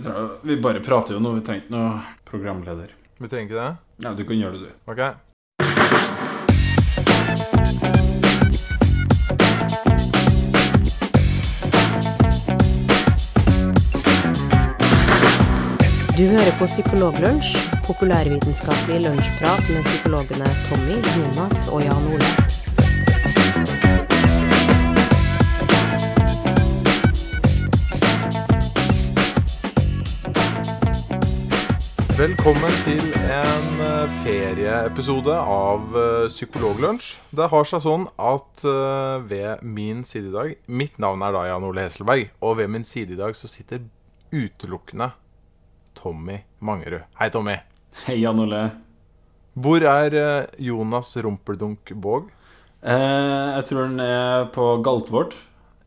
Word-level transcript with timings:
Vi, 0.00 0.04
trenger, 0.04 0.28
vi 0.42 0.56
bare 0.56 0.80
prater 0.80 1.12
jo 1.14 1.20
nå, 1.20 1.34
vi 1.36 1.40
trenger 1.44 1.66
ikke 1.66 1.74
noe 1.74 1.88
programleder. 2.24 2.92
Vi 3.20 3.28
trenger 3.28 3.50
ikke 3.50 3.58
det? 3.58 3.72
Nei, 4.06 4.12
du 4.16 4.22
kan 4.24 4.38
gjøre 4.40 4.56
det, 4.56 4.62
du. 4.64 4.72
Ok. 4.88 5.02
Du 16.16 16.24
hører 16.32 16.56
på 16.56 16.64
Psykologlunsj, 16.72 17.52
populærvitenskapelig 17.84 19.04
lunsjprat 19.04 19.68
med 19.68 19.84
psykologene 19.84 20.48
Tommy, 20.70 20.96
Jonas 21.18 21.68
og 21.68 21.84
Jan 21.84 22.08
Ole. 22.14 22.59
Velkommen 32.20 32.74
til 32.84 33.00
en 33.32 33.78
eh, 33.80 34.10
ferieepisode 34.20 35.32
av 35.32 35.94
eh, 35.96 36.26
Psykologlunsj. 36.28 37.14
Det 37.32 37.46
har 37.48 37.68
seg 37.70 37.80
sånn 37.80 38.02
at 38.20 38.64
eh, 38.68 39.22
ved 39.24 39.62
min 39.64 40.02
side 40.04 40.28
i 40.28 40.34
dag 40.34 40.50
Mitt 40.68 40.98
navn 41.00 41.24
er 41.24 41.32
da 41.32 41.46
Jan 41.48 41.64
Ole 41.64 41.86
Hesselberg, 41.86 42.26
og 42.44 42.58
ved 42.58 42.68
min 42.74 42.84
side 42.84 43.14
i 43.14 43.16
dag 43.16 43.32
så 43.38 43.48
sitter 43.48 43.86
utelukkende 44.36 45.08
Tommy 45.96 46.36
Mangerud. 46.60 47.06
Hei, 47.22 47.30
Tommy. 47.32 47.54
Hei, 48.02 48.18
Jan 48.20 48.44
Ole. 48.44 48.60
Hvor 49.56 49.88
er 49.88 50.18
Jonas 50.60 51.14
Rumpeldunk 51.16 51.94
Våg? 52.04 52.28
Eh, 52.84 53.48
jeg 53.54 53.64
tror 53.70 53.86
han 53.86 54.04
er 54.04 54.50
på 54.52 54.68
Galtvort. 54.84 55.38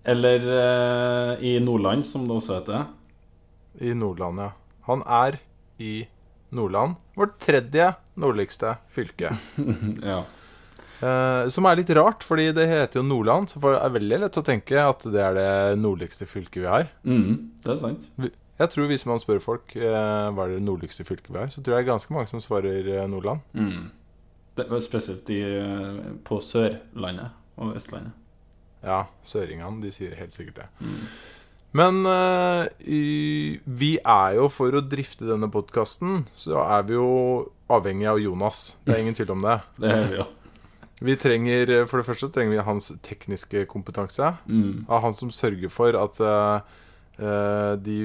Eller 0.02 0.50
eh, 0.58 1.46
i 1.46 1.54
Nordland, 1.62 2.10
som 2.10 2.26
det 2.26 2.40
også 2.40 2.58
heter. 2.58 2.90
I 3.86 3.94
Nordland, 3.94 4.42
ja. 4.48 4.50
Han 4.90 5.06
er 5.06 5.38
i 5.78 5.94
Nordland. 6.54 6.96
Vårt 7.18 7.40
tredje 7.42 7.92
nordligste 8.20 8.78
fylke. 8.94 9.34
ja. 10.12 10.22
Eh, 11.04 11.48
som 11.52 11.68
er 11.68 11.80
litt 11.80 11.92
rart, 11.98 12.24
fordi 12.24 12.52
det 12.56 12.68
heter 12.70 13.02
jo 13.02 13.06
Nordland. 13.08 13.52
Så 13.52 13.62
det 13.64 13.74
er 13.80 13.98
veldig 13.98 14.22
lett 14.26 14.40
å 14.40 14.46
tenke 14.46 14.80
at 14.80 15.04
det 15.10 15.26
er 15.26 15.36
det 15.38 15.82
nordligste 15.82 16.28
fylket 16.30 16.64
vi 16.64 16.70
har. 16.70 16.88
Mm, 17.04 17.52
det 17.64 17.76
er 17.76 17.82
sant. 17.82 18.10
Jeg 18.64 18.70
tror 18.70 18.88
Hvis 18.88 19.06
man 19.10 19.20
spør 19.20 19.42
folk 19.44 19.76
eh, 19.76 20.30
hva 20.32 20.46
er 20.46 20.56
det 20.56 20.64
nordligste 20.64 21.06
fylket 21.08 21.34
vi 21.34 21.42
har, 21.42 21.50
så 21.52 21.62
tror 21.62 21.76
jeg 21.76 21.84
det 21.84 21.88
er 21.88 21.92
ganske 21.92 22.16
mange 22.16 22.30
som 22.32 22.42
svarer 22.44 22.90
eh, 22.96 23.08
Nordland. 23.10 23.42
Mm. 23.58 23.90
Det 24.54 24.68
var 24.70 24.84
spesielt 24.86 25.30
i, 25.34 25.42
eh, 25.42 26.04
på 26.24 26.38
Sørlandet 26.40 27.34
og 27.58 27.74
Østlandet. 27.80 28.14
Ja, 28.84 29.06
søringene 29.24 29.82
de 29.82 29.92
sier 29.96 30.14
helt 30.20 30.36
sikkert 30.36 30.62
det. 30.62 30.68
Mm. 30.84 31.02
Men 31.74 32.04
uh, 32.06 32.68
vi 33.66 33.96
er 33.98 34.38
jo, 34.38 34.48
for 34.54 34.78
å 34.78 34.84
drifte 34.86 35.26
denne 35.26 35.50
podkasten, 35.54 36.24
så 36.38 36.62
er 36.62 36.86
vi 36.86 36.98
jo 37.00 37.10
avhengig 37.74 38.08
av 38.12 38.22
Jonas. 38.22 38.64
Det 38.86 38.94
er 38.94 39.02
ingen 39.02 39.18
tvil 39.18 39.34
om 39.34 39.46
det. 39.46 39.58
Det 39.82 39.92
er 39.92 40.10
vi 40.12 40.22
ja. 40.22 40.30
Vi 41.04 41.18
trenger, 41.20 41.70
eh, 41.70 41.86
For 41.90 42.00
det 42.00 42.08
første 42.08 42.30
trenger 42.32 42.54
vi 42.54 42.64
hans 42.64 42.94
tekniske 43.04 43.66
kompetanse. 43.68 44.38
Mm. 44.48 44.86
Av 44.88 45.02
han 45.04 45.18
som 45.20 45.34
sørger 45.34 45.72
for 45.74 45.98
at 46.00 46.20
eh, 46.24 47.74
de 47.84 47.98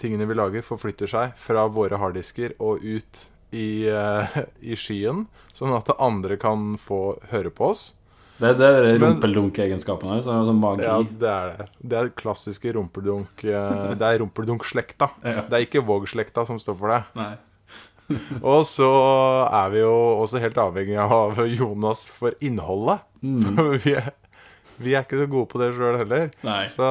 tingene 0.00 0.28
vi 0.30 0.38
lager, 0.38 0.64
forflytter 0.64 1.10
seg 1.10 1.34
fra 1.36 1.66
våre 1.68 1.98
harddisker 2.00 2.54
og 2.62 2.80
ut 2.86 3.26
i, 3.50 3.88
uh, 3.90 4.38
i 4.72 4.76
skyen, 4.78 5.26
sånn 5.56 5.74
at 5.76 5.90
andre 5.98 6.38
kan 6.40 6.76
få 6.80 7.18
høre 7.32 7.50
på 7.50 7.72
oss. 7.72 7.90
Det, 8.38 8.52
det 8.60 8.66
er 8.68 8.84
Men- 8.86 9.00
rumpeldunk-egenskapene 9.02 10.14
hans. 10.14 10.28
Sånn 10.28 10.60
magi. 10.62 10.84
Ja, 10.86 10.98
det 11.02 11.30
er 11.32 11.52
det. 11.56 11.66
Det 11.82 11.98
er 11.98 12.10
klassiske 12.14 12.70
rumpeldunk 12.76 13.42
eh, 13.44 13.94
Det 13.98 14.06
er 14.06 14.20
rumpeldunk-slekta. 14.22 15.10
Ja. 15.24 15.42
Det 15.48 15.58
er 15.58 15.66
ikke 15.66 15.82
Våg-slekta 15.88 16.46
som 16.46 16.60
står 16.62 16.78
for 16.78 16.94
det. 16.94 17.00
Nei. 17.18 17.32
Og 18.54 18.62
så 18.64 18.88
er 19.52 19.74
vi 19.74 19.82
jo 19.82 19.92
også 20.22 20.40
helt 20.40 20.56
avhengig 20.62 20.96
av 21.02 21.36
Jonas 21.50 22.06
for 22.14 22.36
innholdet. 22.40 23.02
Mm. 23.20 23.58
vi 23.84 23.96
er, 23.98 24.12
vi 24.78 24.94
er 24.94 25.02
ikke 25.04 25.18
så 25.24 25.28
gode 25.28 25.50
på 25.50 25.60
det 25.60 25.72
sjøl 25.76 25.98
heller. 26.00 26.30
Nei. 26.46 26.62
Så 26.70 26.86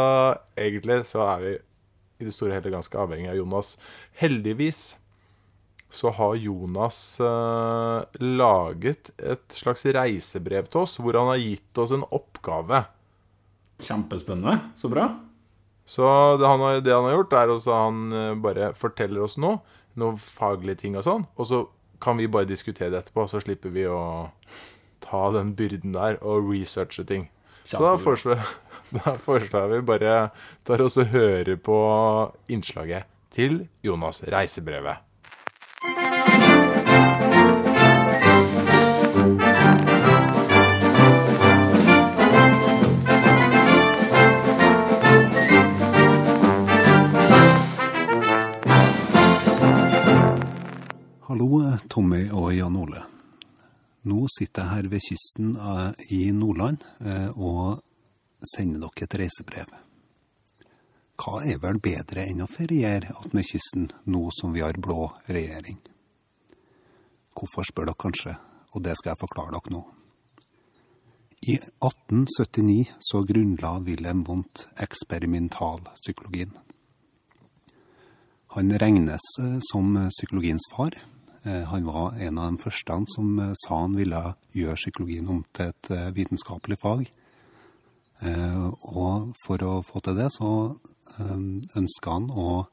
egentlig 0.60 1.00
så 1.10 1.24
er 1.32 1.42
vi 1.46 1.56
i 2.18 2.26
det 2.28 2.34
store 2.36 2.52
og 2.52 2.60
hele 2.60 2.74
ganske 2.76 2.98
avhengig 3.00 3.32
av 3.32 3.40
Jonas. 3.40 3.76
Heldigvis 4.20 4.90
så 5.90 6.12
har 6.12 6.36
Jonas 6.36 7.20
eh, 7.24 8.20
laget 8.20 9.12
et 9.18 9.56
slags 9.56 9.86
reisebrev 9.86 10.68
til 10.68 10.84
oss, 10.84 10.98
hvor 11.00 11.16
han 11.16 11.32
har 11.32 11.40
gitt 11.40 11.80
oss 11.80 11.94
en 11.96 12.04
oppgave. 12.12 12.84
Kjempespennende. 13.80 14.74
Så 14.76 14.92
bra. 14.92 15.08
Så 15.88 16.04
det 16.42 16.48
han 16.48 16.60
har, 16.60 16.82
det 16.84 16.92
han 16.92 17.08
har 17.08 17.16
gjort, 17.16 17.38
er 17.40 17.56
at 17.56 17.72
han 17.72 18.04
eh, 18.12 18.36
bare 18.44 18.74
forteller 18.76 19.24
oss 19.24 19.38
noe, 19.40 19.62
noen 19.98 20.20
faglige 20.20 20.84
ting 20.84 21.00
og 21.00 21.08
sånn, 21.08 21.26
og 21.40 21.48
så 21.48 21.64
kan 22.04 22.20
vi 22.20 22.28
bare 22.30 22.50
diskutere 22.50 22.92
det 22.94 23.06
etterpå, 23.06 23.26
så 23.32 23.40
slipper 23.42 23.72
vi 23.74 23.88
å 23.90 24.28
ta 25.02 25.24
den 25.34 25.56
byrden 25.58 25.96
der 25.96 26.20
og 26.20 26.52
researche 26.52 27.08
ting. 27.08 27.30
Så 27.68 27.80
da 27.84 27.96
foreslår, 28.00 28.44
da 29.00 29.16
foreslår 29.20 29.72
vi 29.72 29.82
bare 29.88 30.20
tar 30.68 30.84
oss 30.84 31.00
og 31.00 31.16
hører 31.16 31.56
på 31.60 31.80
innslaget 32.52 33.08
til 33.34 33.64
Jonas 33.86 34.22
Reisebrevet. 34.28 35.07
Hallo, 51.38 51.60
Tommy 51.86 52.32
og 52.34 52.48
Jan 52.56 52.74
Ole. 52.82 53.04
Nå 54.10 54.24
sitter 54.34 54.64
jeg 54.64 54.74
her 54.74 54.88
ved 54.90 55.04
kysten 55.06 55.52
eh, 55.54 56.00
i 56.16 56.32
Nordland 56.34 56.82
eh, 56.98 57.28
og 57.30 57.84
sender 58.42 58.88
dere 58.88 59.06
et 59.06 59.16
reisebrev. 59.22 59.76
Hva 61.22 61.44
er 61.46 61.60
vel 61.62 61.78
bedre 61.78 62.24
enn 62.26 62.42
å 62.42 62.48
feriere 62.50 63.14
attmed 63.14 63.46
kysten 63.46 63.86
nå 64.10 64.22
som 64.34 64.56
vi 64.56 64.64
har 64.66 64.80
blå 64.82 65.12
regjering? 65.28 65.78
Hvorfor 67.38 67.68
spør 67.70 67.92
dere 67.92 68.02
kanskje, 68.02 68.34
og 68.74 68.82
det 68.88 68.96
skal 68.98 69.14
jeg 69.14 69.22
forklare 69.22 69.54
dere 69.60 69.74
nå. 69.76 69.82
I 71.54 71.60
1879 71.60 72.96
så 73.12 73.22
grunnla 73.30 73.76
Wilhelm 73.86 74.24
Wundt 74.26 74.64
eksperimentalpsykologien. 74.88 76.58
Han 78.58 78.74
regnes 78.82 79.30
eh, 79.44 79.54
som 79.70 79.94
psykologiens 80.10 80.66
far. 80.74 80.98
Eh, 81.48 81.64
Han 81.64 81.86
var 81.86 82.14
en 82.20 82.38
av 82.38 82.52
de 82.52 82.58
første 82.64 82.98
som 83.14 83.40
eh, 83.40 83.54
sa 83.64 83.80
han 83.86 83.96
ville 83.96 84.22
gjøre 84.56 84.80
psykologien 84.80 85.30
om 85.32 85.44
til 85.56 85.72
et 85.72 85.92
eh, 85.96 86.10
vitenskapelig 86.16 86.80
fag. 86.84 87.08
Og 88.18 89.34
for 89.46 89.62
å 89.62 89.74
få 89.86 90.00
til 90.02 90.16
det, 90.18 90.32
så 90.34 90.48
ønska 91.78 92.16
han 92.16 92.32
å 92.34 92.64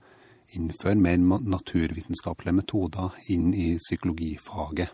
innføre 0.56 0.96
mer 0.96 1.18
naturvitenskapelige 1.20 2.56
metoder 2.62 3.18
inn 3.28 3.50
i 3.52 3.74
psykologifaget. 3.76 4.88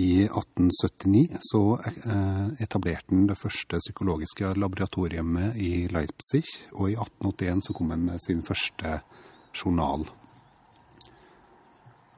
I 0.00 0.24
1879 0.30 1.42
så 1.44 1.60
etablerte 2.56 3.12
han 3.12 3.28
det 3.28 3.36
første 3.36 3.82
psykologiske 3.84 4.54
laboratoriet 4.56 5.60
i 5.60 5.84
Leipzig, 5.92 6.46
og 6.72 6.88
i 6.88 6.96
1881 6.96 7.66
så 7.68 7.76
kom 7.76 7.92
han 7.92 8.08
med 8.08 8.24
sin 8.24 8.40
første 8.40 9.02
journal. 9.52 10.08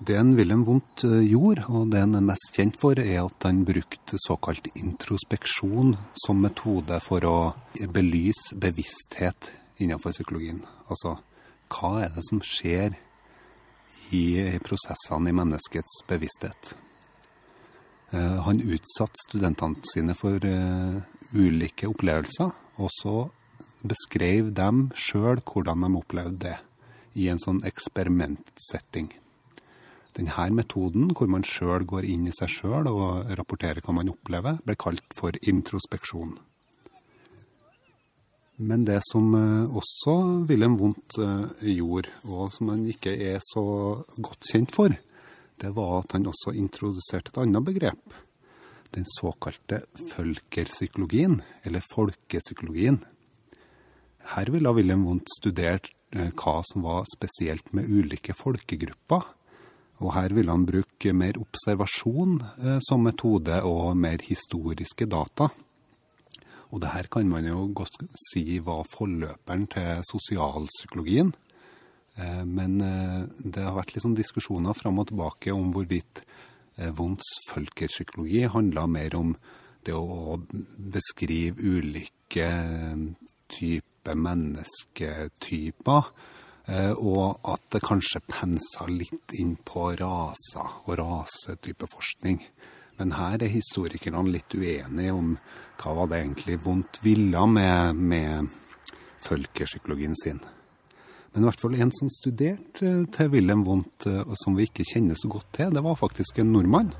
Det 0.02 0.16
en 0.18 0.34
Wilhelm 0.34 0.64
Wundt 0.66 1.04
eh, 1.04 1.20
gjorde, 1.30 1.62
og 1.68 1.90
det 1.92 2.00
han 2.02 2.16
er 2.18 2.24
mest 2.26 2.56
kjent 2.56 2.78
for, 2.80 2.98
er 2.98 3.20
at 3.22 3.44
han 3.46 3.60
brukte 3.68 4.18
såkalt 4.24 4.66
introspeksjon 4.74 5.92
som 6.24 6.40
metode 6.42 6.98
for 7.04 7.26
å 7.28 7.36
belyse 7.94 8.56
bevissthet 8.58 9.52
innenfor 9.78 10.16
psykologien. 10.16 10.64
Altså, 10.90 11.20
hva 11.70 11.92
er 12.02 12.10
det 12.16 12.24
som 12.26 12.42
skjer 12.42 12.96
i 14.16 14.24
prosessene 14.64 15.30
i 15.30 15.38
menneskets 15.38 16.02
bevissthet? 16.10 16.74
Eh, 18.10 18.42
Han 18.48 18.64
utsatte 18.64 19.22
studentene 19.28 19.86
sine 19.92 20.18
for 20.18 20.42
eh, 20.42 20.98
ulike 21.30 21.86
opplevelser, 21.94 22.50
og 22.82 22.90
så 22.98 23.16
beskrev 23.86 24.50
dem 24.56 24.88
sjøl 24.98 25.44
hvordan 25.46 25.86
de 25.86 25.96
opplevde 26.02 26.38
det, 26.48 26.58
i 27.14 27.28
en 27.28 27.38
sånn 27.38 27.62
eksperimentsetting. 27.68 29.12
Denne 30.16 30.48
metoden, 30.52 31.12
hvor 31.16 31.28
man 31.30 31.44
sjøl 31.46 31.86
går 31.88 32.04
inn 32.04 32.26
i 32.28 32.34
seg 32.36 32.50
sjøl 32.52 32.88
og 32.90 33.30
rapporterer 33.38 33.80
hva 33.80 33.94
man 33.96 34.10
opplever, 34.12 34.58
ble 34.64 34.76
kalt 34.76 35.06
for 35.16 35.36
introspeksjon. 35.40 36.34
Men 38.62 38.84
det 38.84 39.00
som 39.08 39.32
eh, 39.34 39.76
også 39.80 40.14
Wilhelm 40.50 40.76
Wundt 40.78 41.16
eh, 41.18 41.70
gjorde, 41.78 42.12
og 42.28 42.52
som 42.54 42.70
han 42.74 42.84
ikke 42.90 43.14
er 43.16 43.40
så 43.42 43.64
godt 44.18 44.50
kjent 44.52 44.74
for, 44.76 44.92
det 45.62 45.72
var 45.76 45.96
at 46.02 46.14
han 46.16 46.28
også 46.28 46.54
introduserte 46.58 47.32
et 47.32 47.40
annet 47.42 47.64
begrep. 47.64 48.20
Den 48.92 49.08
såkalte 49.08 49.82
følkerpsykologien, 50.12 51.40
eller 51.64 51.84
folkepsykologien. 51.94 53.00
Her 54.34 54.50
ville 54.52 54.74
Wilhelm 54.76 55.06
Wundt 55.08 55.32
studert 55.38 55.88
eh, 56.14 56.30
hva 56.36 56.60
som 56.68 56.84
var 56.84 57.08
spesielt 57.10 57.72
med 57.72 57.88
ulike 57.88 58.36
folkegrupper. 58.36 59.24
Og 60.02 60.14
her 60.16 60.34
vil 60.34 60.50
han 60.50 60.66
bruke 60.66 61.12
mer 61.14 61.38
observasjon 61.40 62.40
eh, 62.42 62.80
som 62.82 63.04
metode 63.06 63.60
og 63.68 63.94
mer 63.98 64.24
historiske 64.26 65.06
data. 65.06 65.48
Og 66.72 66.80
det 66.82 66.90
her 66.94 67.08
kan 67.12 67.28
man 67.28 67.46
jo 67.46 67.68
godt 67.76 68.00
si 68.30 68.58
var 68.64 68.86
forløperen 68.88 69.66
til 69.74 70.04
sosialpsykologien. 70.08 71.32
Eh, 72.18 72.44
men 72.44 72.80
eh, 72.84 73.20
det 73.38 73.62
har 73.62 73.76
vært 73.76 74.00
sånn 74.02 74.18
diskusjoner 74.18 74.76
fram 74.76 75.00
og 75.02 75.10
tilbake 75.12 75.54
om 75.54 75.70
hvorvidt 75.74 76.24
eh, 76.78 76.90
Wundts 76.98 77.28
folkepsykologi 77.50 78.46
handla 78.52 78.88
mer 78.90 79.16
om 79.20 79.36
det 79.86 79.94
å 79.96 80.38
beskrive 80.92 81.60
ulike 81.60 82.46
eh, 82.46 83.06
typer 83.52 84.18
mennesketyper, 84.26 86.08
eh, 86.08 86.40
og 86.70 87.40
at 87.50 87.64
det 87.74 87.80
kanskje 87.82 88.20
pensa 88.30 88.84
litt 88.86 89.34
inn 89.34 89.56
på 89.66 89.88
raser 89.98 90.76
og 90.86 90.94
rasetype 91.00 91.88
forskning. 91.90 92.38
Men 93.00 93.14
her 93.18 93.42
er 93.42 93.50
historikerne 93.50 94.22
litt 94.30 94.54
uenige 94.54 95.14
om 95.16 95.34
hva 95.82 95.94
var 95.98 96.12
det 96.12 96.20
egentlig 96.22 96.60
vondt 96.62 97.00
ville 97.02 97.46
med, 97.50 97.98
med 97.98 98.50
folkepsykologien 99.26 100.14
sin. 100.22 100.42
Men 101.32 101.44
i 101.44 101.48
hvert 101.48 101.62
fall 101.62 101.78
en 101.80 101.92
som 101.96 102.10
studerte 102.12 102.88
eh, 102.88 103.04
til 103.14 103.30
Wilhelm 103.32 103.64
Wundt, 103.64 104.06
eh, 104.06 104.34
som 104.42 104.56
vi 104.56 104.66
ikke 104.68 104.84
kjenner 104.84 105.16
så 105.16 105.30
godt 105.32 105.48
til, 105.56 105.72
det 105.72 105.84
var 105.84 105.96
faktisk 105.96 106.42
en 106.42 106.52
nordmann. 106.52 106.92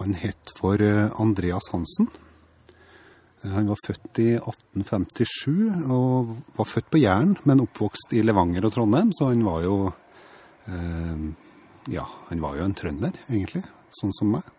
Han 0.00 0.16
het 0.18 0.52
for 0.58 0.82
eh, 0.82 1.06
Andreas 1.22 1.70
Hansen. 1.70 2.10
Han 3.40 3.70
var 3.72 3.78
født 3.86 4.20
i 4.20 4.30
1857 4.36 5.88
og 5.88 6.34
var 6.58 6.68
født 6.68 6.90
på 6.92 7.00
Jæren, 7.00 7.36
men 7.48 7.62
oppvokst 7.64 8.12
i 8.12 8.24
Levanger 8.24 8.66
og 8.68 8.74
Trondheim, 8.74 9.14
så 9.16 9.30
han 9.30 9.44
var 9.46 9.64
jo 9.64 9.76
eh, 10.68 11.28
Ja, 11.90 12.04
han 12.28 12.42
var 12.44 12.58
jo 12.58 12.66
en 12.66 12.76
trønder, 12.76 13.16
egentlig, 13.30 13.62
sånn 13.96 14.12
som 14.18 14.34
meg. 14.36 14.50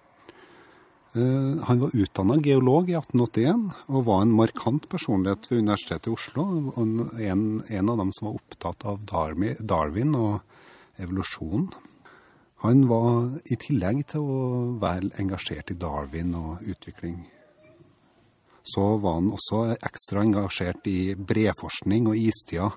Eh, 1.14 1.62
han 1.68 1.84
var 1.84 1.94
utdanna 1.94 2.40
geolog 2.42 2.90
i 2.90 2.96
1881 2.98 3.68
og 3.92 4.06
var 4.08 4.24
en 4.24 4.34
markant 4.34 4.88
personlighet 4.90 5.46
ved 5.52 5.62
Universitetet 5.66 6.10
i 6.10 6.16
Oslo. 6.16 6.48
En, 6.80 7.46
en 7.68 7.92
av 7.92 8.02
dem 8.02 8.14
som 8.16 8.32
var 8.32 8.40
opptatt 8.40 8.88
av 8.88 9.06
Darwin 9.06 10.16
og 10.16 10.40
evolusjon. 11.02 11.70
Han 12.66 12.86
var 12.88 13.42
i 13.46 13.58
tillegg 13.60 14.04
til 14.14 14.26
å 14.26 14.42
være 14.82 15.14
engasjert 15.22 15.74
i 15.74 15.78
Darwin 15.82 16.36
og 16.38 16.66
utvikling, 16.70 17.24
så 18.64 18.98
var 19.02 19.18
han 19.20 19.32
også 19.34 19.64
ekstra 19.82 20.24
engasjert 20.26 20.88
i 20.90 21.14
breforskning 21.16 22.10
og 22.12 22.18
istida. 22.20 22.70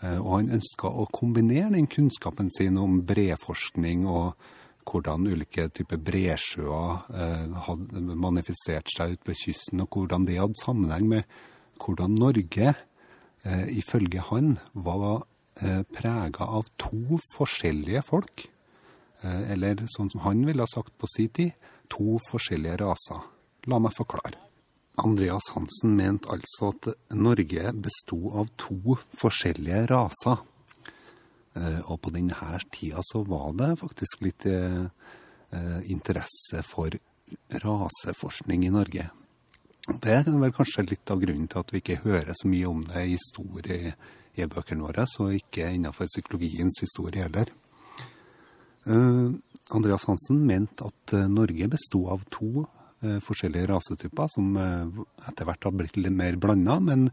Eh, 0.00 0.18
og 0.18 0.32
han 0.38 0.54
ønska 0.56 0.90
å 0.90 1.06
kombinere 1.12 1.72
den 1.74 1.88
kunnskapen 1.90 2.50
sin 2.52 2.78
om 2.80 3.00
breforskning 3.06 4.06
og 4.08 4.34
hvordan 4.90 5.28
ulike 5.28 5.68
typer 5.76 6.00
bresjøer 6.02 7.02
eh, 7.14 7.56
hadde 7.68 8.04
manifestert 8.18 8.90
seg 8.92 9.16
ute 9.16 9.30
ved 9.30 9.40
kysten, 9.42 9.84
og 9.84 9.96
hvordan 9.96 10.26
det 10.28 10.40
hadde 10.40 10.60
sammenheng 10.62 11.08
med 11.10 11.36
hvordan 11.80 12.16
Norge, 12.20 12.74
eh, 13.44 13.66
ifølge 13.76 14.24
han, 14.30 14.56
var 14.74 15.26
prega 15.92 16.46
av 16.46 16.70
to 16.80 17.18
forskjellige 17.34 18.00
folk. 18.06 18.46
Eller 19.20 19.82
sånn 19.92 20.08
som 20.08 20.22
han 20.24 20.46
ville 20.46 20.64
ha 20.64 20.70
sagt 20.70 20.94
på 20.96 21.10
sin 21.12 21.28
tid, 21.36 21.50
to 21.92 22.16
forskjellige 22.30 22.78
raser. 22.80 23.26
La 23.68 23.82
meg 23.82 23.92
forklare. 23.92 24.49
Andreas 25.04 25.48
Hansen 25.54 25.94
mente 25.96 26.28
altså 26.32 26.70
at 26.74 26.88
Norge 27.16 27.72
besto 27.72 28.18
av 28.36 28.50
to 28.60 28.96
forskjellige 29.20 29.86
raser. 29.90 30.42
Eh, 31.58 31.80
og 31.90 32.00
på 32.04 32.12
denne 32.14 32.58
tida 32.70 33.02
så 33.04 33.24
var 33.26 33.54
det 33.58 33.72
faktisk 33.80 34.22
litt 34.26 34.46
eh, 34.46 34.84
eh, 35.56 35.80
interesse 35.90 36.62
for 36.66 36.94
raseforskning 37.64 38.66
i 38.66 38.74
Norge. 38.74 39.08
Det 39.90 40.14
er 40.14 40.28
vel 40.28 40.52
kanskje 40.54 40.86
litt 40.86 41.10
av 41.10 41.22
grunnen 41.22 41.48
til 41.50 41.62
at 41.62 41.72
vi 41.72 41.80
ikke 41.80 42.02
hører 42.04 42.34
så 42.36 42.50
mye 42.50 42.68
om 42.68 42.82
det 42.84 43.04
i 43.06 43.16
historiebøkene 43.16 44.84
våre, 44.84 45.06
så 45.08 45.30
ikke 45.34 45.72
innenfor 45.74 46.10
psykologiens 46.10 46.76
historie 46.84 47.24
heller. 47.24 47.50
Andreas 49.70 50.06
Hansen 50.08 50.44
mente 50.46 50.86
at 50.86 51.14
Norge 51.30 51.66
besto 51.72 52.04
av 52.12 52.22
to 52.32 52.64
forskjellige 53.00 53.68
rasetyper, 53.70 54.28
som 54.28 54.56
etter 54.58 55.46
hvert 55.48 55.64
hadde 55.64 55.78
blitt 55.78 55.96
litt 55.96 56.12
mer 56.12 56.36
blanda, 56.40 56.76
men 56.84 57.06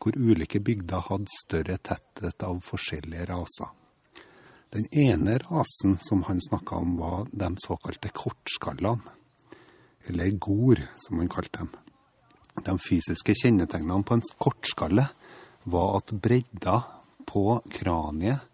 hvor 0.00 0.16
ulike 0.16 0.60
bygder 0.64 1.04
hadde 1.08 1.32
større 1.32 1.76
tetthet 1.84 2.44
av 2.46 2.62
forskjellige 2.64 3.26
raser. 3.30 3.70
Den 4.74 4.88
ene 4.90 5.36
rasen 5.38 5.98
som 6.02 6.24
han 6.26 6.40
snakka 6.42 6.80
om, 6.82 6.96
var 6.98 7.28
de 7.30 7.52
såkalte 7.62 8.10
kortskallene, 8.10 9.12
eller 10.08 10.34
gor, 10.36 10.80
som 10.98 11.20
han 11.22 11.30
kalte 11.32 11.62
dem. 11.62 11.70
De 12.66 12.74
fysiske 12.78 13.36
kjennetegnene 13.38 14.06
på 14.06 14.18
en 14.18 14.26
kortskalle 14.42 15.06
var 15.70 15.96
at 16.00 16.12
bredda 16.22 16.76
på 17.26 17.60
kraniet 17.72 18.44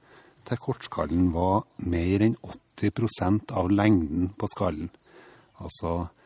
til 0.48 0.60
kortskallen 0.60 1.32
var 1.34 1.66
mer 1.88 2.25
enn 2.25 2.36
80% 2.81 3.52
av 3.56 3.69
lengden 3.72 4.31
på 4.40 4.48
skallen. 4.54 4.88
Altså 5.60 5.96
eh, 6.04 6.19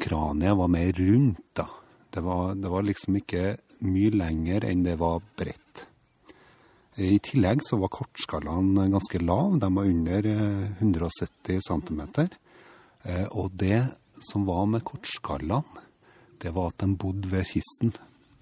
kraniet 0.00 0.56
var 0.56 0.70
mer 0.72 0.92
rundt, 0.96 1.42
da. 1.52 1.68
Det 2.14 2.22
var, 2.22 2.54
det 2.54 2.70
var 2.70 2.86
liksom 2.86 3.18
ikke 3.18 3.56
mye 3.84 4.14
lenger 4.14 4.64
enn 4.68 4.84
det 4.86 4.94
var 5.00 5.22
bredt. 5.36 5.84
I 6.94 7.16
tillegg 7.18 7.64
så 7.66 7.80
var 7.82 7.90
kortskallene 7.90 8.86
ganske 8.92 9.18
lave, 9.18 9.58
de 9.58 9.70
var 9.74 9.88
under 9.90 10.28
170 10.78 11.56
eh, 11.56 11.62
cm. 11.66 12.02
Eh, 13.02 13.26
og 13.34 13.50
det 13.58 13.80
som 14.22 14.46
var 14.46 14.68
med 14.70 14.84
kortskallene, 14.86 15.82
det 16.38 16.52
var 16.54 16.70
at 16.70 16.84
de 16.84 16.94
bodde 16.94 17.30
ved 17.32 17.48
kysten. 17.48 17.90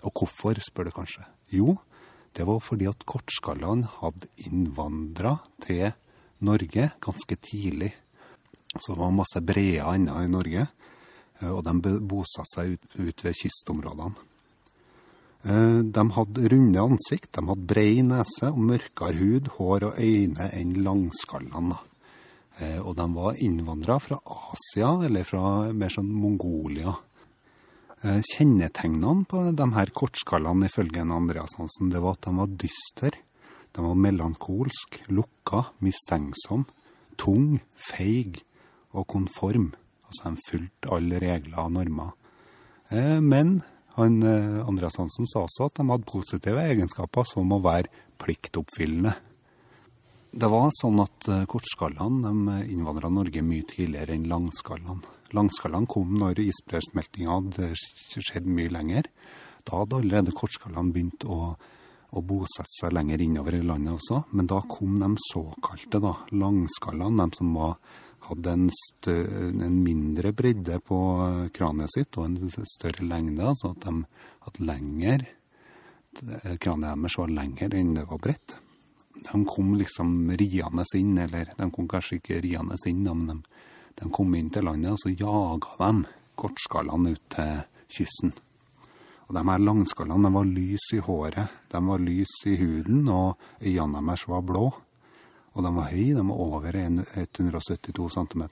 Og 0.02 0.12
hvorfor, 0.18 0.58
spør 0.60 0.90
du 0.90 0.92
kanskje? 0.98 1.24
Jo, 1.54 1.78
det 2.36 2.44
var 2.48 2.60
fordi 2.60 2.90
at 2.90 3.06
kortskallene 3.08 3.88
hadde 4.02 4.28
innvandra 4.44 5.38
til 5.62 5.92
Norge 6.44 6.90
ganske 7.00 7.38
tidlig. 7.40 7.92
Så 8.78 8.94
det 8.94 9.00
var 9.00 9.12
masse 9.12 9.40
breer 9.44 9.84
ennå 9.84 10.22
i 10.24 10.30
Norge, 10.32 10.66
eh, 11.40 11.50
og 11.50 11.62
de 11.66 11.96
bosatte 12.00 12.54
seg 12.54 12.74
ut, 12.76 12.86
ut 12.96 13.24
ved 13.26 13.36
kystområdene. 13.36 14.28
Eh, 15.42 15.78
de 15.82 16.04
hadde 16.16 16.50
runde 16.52 16.84
ansikt, 16.88 17.32
de 17.36 17.46
hadde 17.50 17.68
brei 17.68 18.02
nese 18.06 18.48
og 18.48 18.60
mørkere 18.70 19.18
hud, 19.18 19.50
hår 19.58 19.88
og 19.90 19.98
øyne 20.00 20.48
enn 20.56 20.76
langskallene. 20.86 21.80
Eh, 22.60 22.78
og 22.80 22.96
de 22.96 23.08
var 23.12 23.40
innvandra 23.44 23.98
fra 24.00 24.20
Asia, 24.24 24.94
eller 25.04 25.26
fra 25.28 25.72
mer 25.72 25.92
sånn 25.92 26.12
Mongolia. 26.12 26.96
Kjennetegnene 28.02 29.28
på 29.30 29.40
de 29.54 29.66
her 29.76 29.90
kortskallene 29.94 30.66
ifølge 30.66 31.04
Andreas 31.06 31.52
Hansen, 31.54 31.92
det 31.92 32.00
var 32.02 32.16
at 32.16 32.26
de 32.26 32.32
var 32.34 32.56
dystre. 32.64 33.12
De 33.70 33.84
var 33.84 33.94
melankolsk, 33.94 34.98
lukka, 35.06 35.68
mistenksom, 35.86 36.64
tung, 37.14 37.60
feig 37.78 38.42
og 38.92 39.06
konform. 39.10 39.72
Altså 40.08 40.32
de 40.32 40.46
fulgte 40.48 40.92
alle 40.92 41.20
regler 41.22 41.60
og 41.62 41.72
normer. 41.78 42.12
Men 43.24 43.62
han, 43.96 44.22
eh, 44.22 44.68
Andreas 44.68 44.96
Hansen 44.96 45.26
sa 45.28 45.44
også 45.44 45.68
at 45.68 45.76
de 45.76 45.84
hadde 45.90 46.08
positive 46.08 46.64
egenskaper 46.64 47.28
som 47.28 47.52
å 47.52 47.60
være 47.60 47.90
pliktoppfyllende. 48.22 49.12
Det 50.32 50.48
var 50.48 50.70
sånn 50.78 51.02
at 51.02 51.28
eh, 51.28 51.44
kortskallene 51.44 52.62
innvandra 52.72 53.10
Norge 53.12 53.42
mye 53.44 53.66
tidligere 53.68 54.16
enn 54.16 54.30
langskallene. 54.30 55.04
Langskallene 55.36 55.88
kom 55.88 56.14
når 56.16 56.40
isbresmeltinga 56.40 57.36
hadde 57.36 57.68
skjedd 57.76 58.48
mye 58.48 58.72
lenger. 58.72 59.08
Da 59.68 59.82
hadde 59.82 60.00
allerede 60.00 60.34
kortskallene 60.36 60.92
begynt 60.92 61.26
å, 61.28 61.52
å, 61.52 62.24
bosette 62.24 62.72
seg 62.78 62.96
lenger 62.96 63.20
innover 63.24 63.58
i 63.58 63.62
landet 63.64 63.98
også. 63.98 64.22
Men 64.32 64.48
da 64.48 64.62
kom 64.72 64.96
de 65.00 65.12
såkalte 65.28 66.00
da, 66.00 66.16
langskallene, 66.32 67.28
de 67.28 67.40
som 67.40 67.52
var 67.56 67.76
hadde 68.28 68.54
en, 68.54 68.66
en, 69.10 69.78
mindre 69.82 70.32
bredde 70.36 70.78
på 70.86 70.98
kraniet 71.54 71.92
sitt 71.94 72.18
og 72.18 72.28
en 72.28 72.66
større 72.70 73.06
lengde, 73.06 73.44
altså 73.44 73.72
at 73.72 73.86
de 73.86 74.04
hadde 74.46 74.68
lenger 74.68 75.24
Kraniet 76.12 77.00
deres 77.00 77.14
var 77.16 77.30
lenger 77.32 77.72
enn 77.72 77.94
det 77.96 78.04
var 78.10 78.20
bredt. 78.20 78.58
De 79.16 79.38
kom 79.48 79.74
liksom 79.80 80.28
riende 80.36 80.84
inn, 80.98 81.16
eller 81.18 81.52
de 81.56 81.68
kom 81.72 81.88
kanskje 81.88 82.18
ikke 82.18 82.40
riende 82.44 82.76
inn, 82.88 83.02
men 83.06 83.26
de, 83.30 83.36
de 83.96 84.10
kom 84.12 84.34
inn 84.36 84.50
til 84.52 84.66
landet, 84.68 84.92
og 84.92 85.00
så 85.00 85.12
jaga 85.12 85.76
de 85.80 86.04
kortskallene 86.36 87.14
ut 87.14 87.24
til 87.32 87.62
kysten. 87.92 88.34
Og 89.28 89.36
de 89.38 89.44
her 89.48 89.64
langskallene 89.64 90.32
var 90.34 90.48
lys 90.48 90.90
i 90.96 91.00
håret, 91.00 91.60
de 91.72 91.80
var 91.86 92.02
lys 92.04 92.34
i 92.50 92.58
huden, 92.60 93.06
og 93.08 93.40
øynene 93.62 94.04
deres 94.10 94.26
var 94.28 94.44
blå. 94.44 94.66
Og 95.52 95.64
de 95.64 95.72
var 95.76 95.90
høye, 95.92 96.14
de 96.16 96.24
var 96.28 96.42
over 96.46 96.76
172 96.76 98.08
cm. 98.14 98.44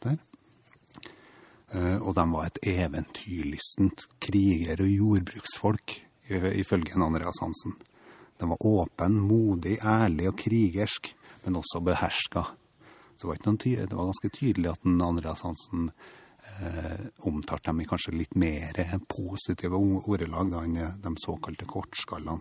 Og 2.03 2.11
de 2.19 2.25
var 2.33 2.49
et 2.49 2.59
eventyrlystent 2.67 4.05
kriger- 4.21 4.83
og 4.83 4.91
jordbruksfolk, 4.91 5.95
ifølge 6.29 6.99
Andreas 6.99 7.41
Hansen. 7.41 7.77
De 8.41 8.49
var 8.49 8.67
åpen, 8.67 9.21
modig, 9.21 9.79
ærlig 9.85 10.29
og 10.29 10.39
krigersk, 10.39 11.15
men 11.45 11.57
også 11.57 11.81
beherska. 11.85 12.45
Så 13.17 13.27
det 13.27 13.29
var, 13.29 13.41
noen 13.45 13.59
det 13.61 13.97
var 13.97 14.09
ganske 14.09 14.31
tydelig 14.33 14.71
at 14.71 14.85
den 14.85 15.03
Andreas 15.05 15.43
Hansen 15.45 15.91
eh, 15.91 17.03
omtalte 17.29 17.69
dem 17.69 17.83
i 17.83 17.89
kanskje 17.89 18.17
litt 18.17 18.33
mer 18.33 18.81
positive 19.13 19.77
ordelag 19.77 20.55
enn 20.63 20.79
de 21.05 21.13
såkalte 21.21 21.69
kortskallene. 21.69 22.41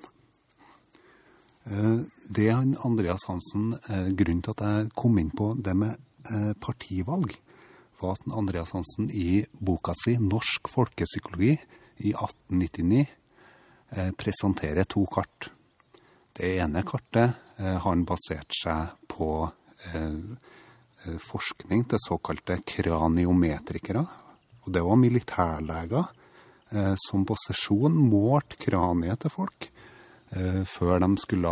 Eh, 1.65 1.99
det 2.29 2.49
han 2.49 2.77
Andreas 2.83 3.25
Hansen, 3.27 3.73
eh, 3.89 4.09
Grunnen 4.15 4.41
til 4.41 4.55
at 4.55 4.63
jeg 4.63 4.91
kom 4.95 5.17
inn 5.19 5.31
på 5.31 5.51
det 5.59 5.75
med 5.75 5.97
eh, 6.29 6.53
partivalg, 6.61 7.35
var 7.99 8.15
at 8.15 8.31
Andreas 8.31 8.71
Hansen 8.71 9.09
i 9.11 9.45
boka 9.51 9.93
si 10.03 10.15
'Norsk 10.15 10.69
folkepsykologi' 10.71 11.57
i 11.99 12.13
1899 12.13 13.07
eh, 13.91 14.11
presenterer 14.11 14.85
to 14.85 15.05
kart. 15.05 15.51
Det 16.33 16.57
ene 16.61 16.83
kartet 16.83 17.35
har 17.59 17.79
han 17.83 18.05
basert 18.07 18.53
seg 18.55 18.93
på 19.11 19.51
forskning 21.19 21.81
til 21.89 21.99
såkalte 21.99 22.61
kraniometrikere. 22.63 24.05
Og 24.63 24.71
det 24.71 24.83
var 24.85 24.95
militærleger 24.95 26.07
som 26.95 27.25
på 27.25 27.35
sesjon 27.35 27.91
målte 27.91 28.55
kraniet 28.55 29.19
til 29.19 29.33
folk 29.33 29.67
før 30.29 30.99
de 31.01 31.09
skulle 31.17 31.51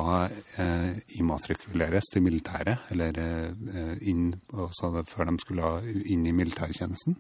eh, 0.62 1.00
immatrikuleres 1.18 2.12
til 2.14 2.22
militæret, 2.22 2.90
eller 2.94 3.18
eh, 3.18 3.96
inn, 4.06 4.30
altså 4.54 5.02
før 5.10 5.32
de 5.32 5.38
skulle 5.42 5.72
inn 6.06 6.28
i 6.30 6.36
militærtjenesten. 6.36 7.18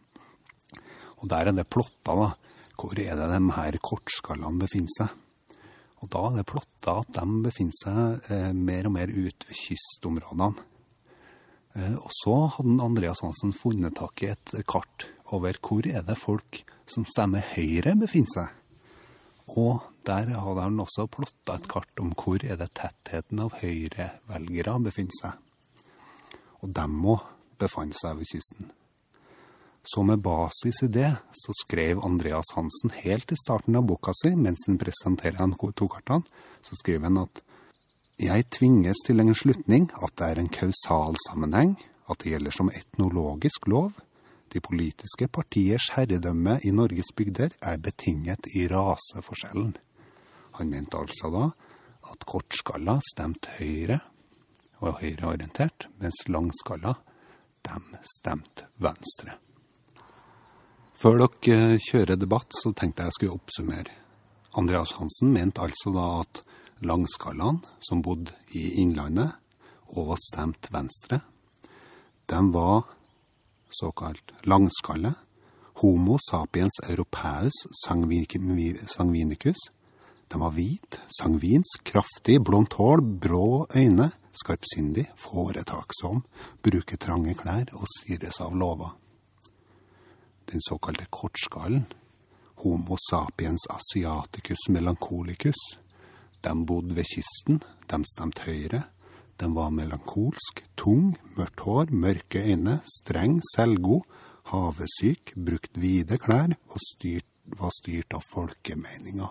Og 1.17 1.29
der 1.31 1.49
er 1.49 1.57
det 1.57 1.69
plotta, 1.69 2.13
da. 2.13 2.29
Hvor 2.77 2.93
er 3.01 3.17
det 3.17 3.29
de 3.33 3.55
her 3.55 3.79
kortskallene 3.81 4.61
befinner 4.61 4.93
seg? 4.99 5.15
Og 5.97 6.09
da 6.13 6.27
er 6.27 6.35
det 6.37 6.49
plotta 6.51 6.99
at 7.01 7.15
de 7.15 7.39
befinner 7.47 7.77
seg 7.79 8.31
eh, 8.33 8.51
mer 8.53 8.89
og 8.89 8.93
mer 8.99 9.09
ut 9.09 9.47
ved 9.49 9.61
kystområdene. 9.63 10.67
Eh, 11.73 11.95
og 11.97 12.13
så 12.21 12.35
hadde 12.57 12.85
Andreas 12.85 13.23
Hansen 13.25 13.55
funnet 13.57 13.97
tak 13.97 14.21
i 14.21 14.29
et 14.35 14.53
kart 14.69 15.09
over 15.33 15.57
hvor 15.57 15.89
er 15.89 16.05
det 16.05 16.19
folk 16.21 16.61
som 16.87 17.05
stemmer 17.09 17.43
Høyre 17.55 17.97
befinner 17.97 18.33
seg. 18.35 18.56
Og 19.55 19.83
der 20.07 20.33
hadde 20.35 20.63
han 20.65 20.79
også 20.83 21.07
plotta 21.11 21.55
et 21.55 21.69
kart 21.71 22.01
om 22.01 22.11
hvor 22.17 22.43
er 22.43 22.59
det 22.59 22.73
tettheten 22.77 23.39
av 23.43 23.55
Høyre-velgere 23.61 24.75
befinner 24.89 25.19
seg. 25.21 25.39
Og 26.63 26.73
dem 26.75 26.99
òg 27.07 27.23
befant 27.61 27.95
seg 27.97 28.19
ved 28.19 28.29
kysten. 28.31 28.71
Så 29.87 30.03
med 30.03 30.19
basis 30.19 30.81
i 30.83 30.89
det, 30.91 31.13
så 31.31 31.53
skrev 31.61 32.01
Andreas 32.03 32.49
Hansen 32.57 32.91
helt 32.91 33.31
i 33.31 33.37
starten 33.39 33.77
av 33.79 33.85
boka 33.87 34.11
si, 34.19 34.33
mens 34.35 34.65
han 34.67 34.79
presenterer 34.81 35.53
to 35.55 35.87
kartene, 35.87 36.27
så 36.61 36.75
skriver 36.75 37.07
han 37.07 37.21
at 37.23 37.41
jeg 38.19 38.49
tvinges 38.51 38.99
til 39.05 39.21
en 39.21 39.33
slutning 39.37 39.87
at 40.01 40.11
det 40.17 40.27
er 40.27 40.39
en 40.41 40.49
kausal 40.49 41.15
sammenheng, 41.29 41.77
at 42.09 42.19
det 42.19 42.33
gjelder 42.33 42.51
som 42.51 42.71
etnologisk 42.73 43.67
lov. 43.67 43.93
De 44.53 44.61
politiske 44.63 45.27
partiers 45.27 45.89
herredømme 45.95 46.59
i 46.63 46.71
Norges 46.71 47.09
bygder 47.15 47.55
er 47.61 47.81
betinget 47.83 48.47
i 48.55 48.67
raseforskjellen. 48.71 49.75
Han 50.57 50.69
mente 50.71 50.97
altså 50.97 51.31
da 51.33 51.47
at 52.07 52.23
kortskalla 52.25 52.97
stemte 53.11 53.51
høyre 53.57 53.99
og 54.79 55.01
høyreorientert, 55.01 55.89
mens 55.99 56.23
langskalla, 56.29 56.95
dem 57.67 57.85
stemte 58.05 58.69
venstre. 58.79 59.35
Før 60.97 61.19
dere 61.21 61.73
eh, 61.75 61.81
kjører 61.83 62.17
debatt, 62.17 62.55
så 62.57 62.71
tenkte 62.73 63.03
jeg 63.03 63.11
jeg 63.11 63.17
skulle 63.17 63.37
oppsummere. 63.37 63.97
Andreas 64.57 64.95
Hansen 64.97 65.33
mente 65.33 65.61
altså 65.61 65.91
da 65.93 66.05
at 66.23 66.41
langskallene, 66.81 67.61
som 67.85 68.01
bodde 68.05 68.33
i 68.57 68.79
Innlandet 68.81 69.35
og 69.93 70.13
var 70.13 70.21
stemt 70.21 70.69
venstre, 70.73 71.19
de 72.27 72.39
var 72.53 72.87
såkalt 73.69 74.31
langskalle, 74.43 75.13
homo 75.81 76.17
sapiens 76.29 76.79
europaeus 76.89 77.65
sangvi- 77.85 78.85
sanguinicus. 78.87 79.57
De 80.27 80.39
var 80.39 80.51
hvit, 80.51 80.99
sangvinsk, 81.21 81.83
kraftig, 81.83 82.41
blondt 82.43 82.73
hår, 82.73 83.01
brå 83.01 83.67
øyne, 83.75 84.11
skarpsindig, 84.35 85.07
foretaksom, 85.15 86.23
bruker 86.63 86.97
trange 86.97 87.35
klær 87.39 87.71
og 87.73 87.87
styres 87.97 88.41
av 88.43 88.55
lover 88.55 88.95
den 90.51 90.61
såkalte 90.61 91.05
kortskallen, 91.09 91.85
Homo 92.57 92.97
sapiens 93.09 93.67
asiaticus 93.69 94.69
melancolicus. 94.69 95.61
De 96.41 96.65
bodde 96.65 96.95
ved 96.95 97.05
kysten, 97.05 97.59
de 97.89 97.99
stemte 98.13 98.41
Høyre. 98.47 98.81
De 99.37 99.49
var 99.53 99.69
melankolsk, 99.69 100.63
tung, 100.79 101.11
mørkt 101.37 101.61
hår, 101.65 101.91
mørke 101.93 102.41
øyne, 102.41 102.79
streng, 102.89 103.37
selvgod, 103.53 104.05
havesyk, 104.49 105.35
brukt 105.35 105.77
vide 105.77 106.17
klær 106.21 106.55
og 106.71 106.79
styrt, 106.93 107.27
var 107.59 107.71
styrt 107.75 108.15
av 108.17 108.25
folkemeninga. 108.31 109.29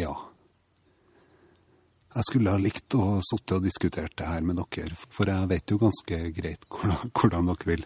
Ja. 0.00 0.14
Jeg 2.16 2.24
skulle 2.30 2.52
ha 2.54 2.60
likt 2.60 2.96
å 2.96 3.18
sitte 3.24 3.58
og 3.58 3.64
diskutert 3.66 4.16
det 4.16 4.28
her 4.28 4.44
med 4.44 4.56
dere, 4.56 4.96
for 5.12 5.28
jeg 5.28 5.50
vet 5.52 5.72
jo 5.72 5.80
ganske 5.82 6.20
greit 6.36 6.64
hvordan, 6.72 7.50
dere 7.52 7.68
vil 7.68 7.84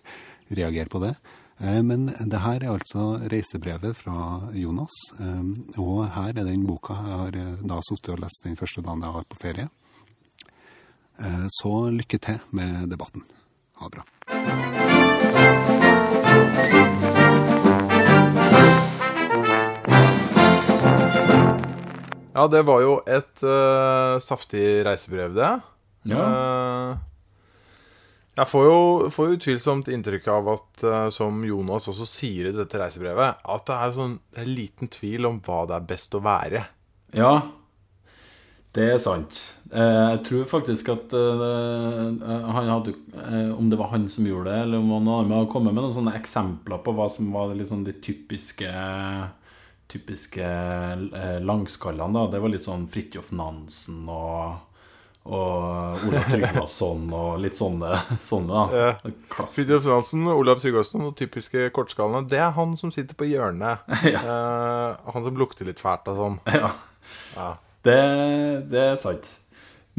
reagere 0.54 0.90
på 0.92 1.02
det. 1.02 1.16
Eh, 1.58 1.82
Men 1.82 2.06
det 2.14 2.44
her 2.44 2.62
er 2.62 2.70
altså 2.76 3.18
reisebrevet 3.30 3.98
fra 3.98 4.50
Jonas, 4.54 4.94
eh, 5.18 5.42
og 5.82 6.06
her 6.14 6.30
er 6.30 6.46
den 6.46 6.66
boka 6.66 6.94
jeg 6.94 7.18
har 7.24 7.40
eh, 7.42 7.66
da 7.66 7.82
sittet 7.88 8.14
og 8.14 8.22
lest 8.22 8.46
den 8.46 8.58
første 8.58 8.86
dagen 8.86 9.02
jeg 9.02 9.18
var 9.18 9.26
på 9.30 9.42
ferie. 9.42 9.68
Eh, 11.20 11.46
Så 11.48 11.90
lykke 11.92 12.18
til 12.18 12.40
med 12.56 12.88
debatten. 12.88 13.24
Ha 13.80 13.88
det 13.88 13.98
bra. 13.98 14.04
Ja, 22.30 22.46
det 22.48 22.62
var 22.64 22.80
jo 22.80 22.96
et 23.04 23.42
uh, 23.44 24.16
saftig 24.22 24.80
reisebrev, 24.86 25.34
det. 25.36 25.50
Ja. 26.08 26.24
Uh, 26.24 26.96
jeg 28.38 28.48
får 28.48 28.64
jo, 28.64 28.78
får 29.12 29.34
utvilsomt 29.34 29.90
inntrykk 29.92 30.30
av 30.32 30.48
at, 30.54 30.68
uh, 30.86 31.08
som 31.12 31.42
Jonas 31.44 31.90
også 31.90 32.06
sier 32.08 32.48
i 32.48 32.56
dette 32.56 32.80
reisebrevet, 32.80 33.42
at 33.44 33.66
det 33.68 33.76
er, 33.76 33.96
sånn, 33.98 34.14
det 34.32 34.44
er 34.46 34.52
liten 34.54 34.88
tvil 34.88 35.28
om 35.28 35.40
hva 35.44 35.66
det 35.68 35.76
er 35.76 35.88
best 35.90 36.16
å 36.16 36.22
være. 36.24 36.64
Ja, 37.18 37.34
det 38.76 38.84
er 38.94 39.00
sant. 39.02 39.38
Eh, 39.72 40.10
Jeg 40.14 40.20
tror 40.28 40.44
faktisk 40.50 40.88
at 40.92 41.12
eh, 41.14 42.22
han 42.54 42.68
hadde 42.70 42.92
eh, 43.18 43.50
Om 43.54 43.68
det 43.70 43.78
var 43.78 43.90
han 43.92 44.08
som 44.10 44.26
gjorde 44.26 44.50
det, 44.50 44.62
eller 44.64 44.78
om 44.82 44.90
han 44.96 45.10
hadde 45.10 45.28
med 45.32 45.42
å 45.44 45.50
komme 45.50 45.72
med 45.74 45.82
noen 45.84 45.94
sånne 45.94 46.14
eksempler 46.18 46.82
på 46.84 46.94
hva 46.94 47.08
som 47.10 47.30
var 47.34 47.54
sånn 47.66 47.84
de 47.86 47.94
typiske 48.02 48.70
Typiske 49.90 50.46
eh, 50.46 51.38
langskallene. 51.42 52.14
da 52.14 52.26
Det 52.30 52.40
var 52.42 52.52
litt 52.52 52.66
sånn 52.66 52.86
Fridtjof 52.90 53.32
Nansen 53.34 54.04
og 54.08 54.66
og 55.30 56.00
Olav 56.08 56.30
Tryggvason 56.30 57.02
og 57.12 57.34
litt 57.44 57.54
sånne. 57.54 57.90
sånne 58.30 58.62
da. 58.72 58.78
Ja. 59.04 59.10
Fridtjof 59.52 59.84
Nansen, 59.90 60.22
Olav 60.32 60.62
Tryggvason 60.62 61.04
og 61.10 61.12
typiske 61.18 61.66
kortskallene, 61.76 62.24
det 62.26 62.38
er 62.40 62.54
han 62.56 62.72
som 62.80 62.90
sitter 62.94 63.14
på 63.20 63.28
hjørnet. 63.28 63.84
Eh, 64.10 65.10
han 65.12 65.26
som 65.26 65.36
lukter 65.38 65.68
litt 65.68 65.82
fælt 65.84 66.08
og 66.10 66.16
sånn. 66.22 66.38
Ja. 66.56 66.72
Ja. 67.36 67.50
Det, 67.86 68.00
det 68.70 68.82
er 68.90 68.98
sant. 69.00 69.36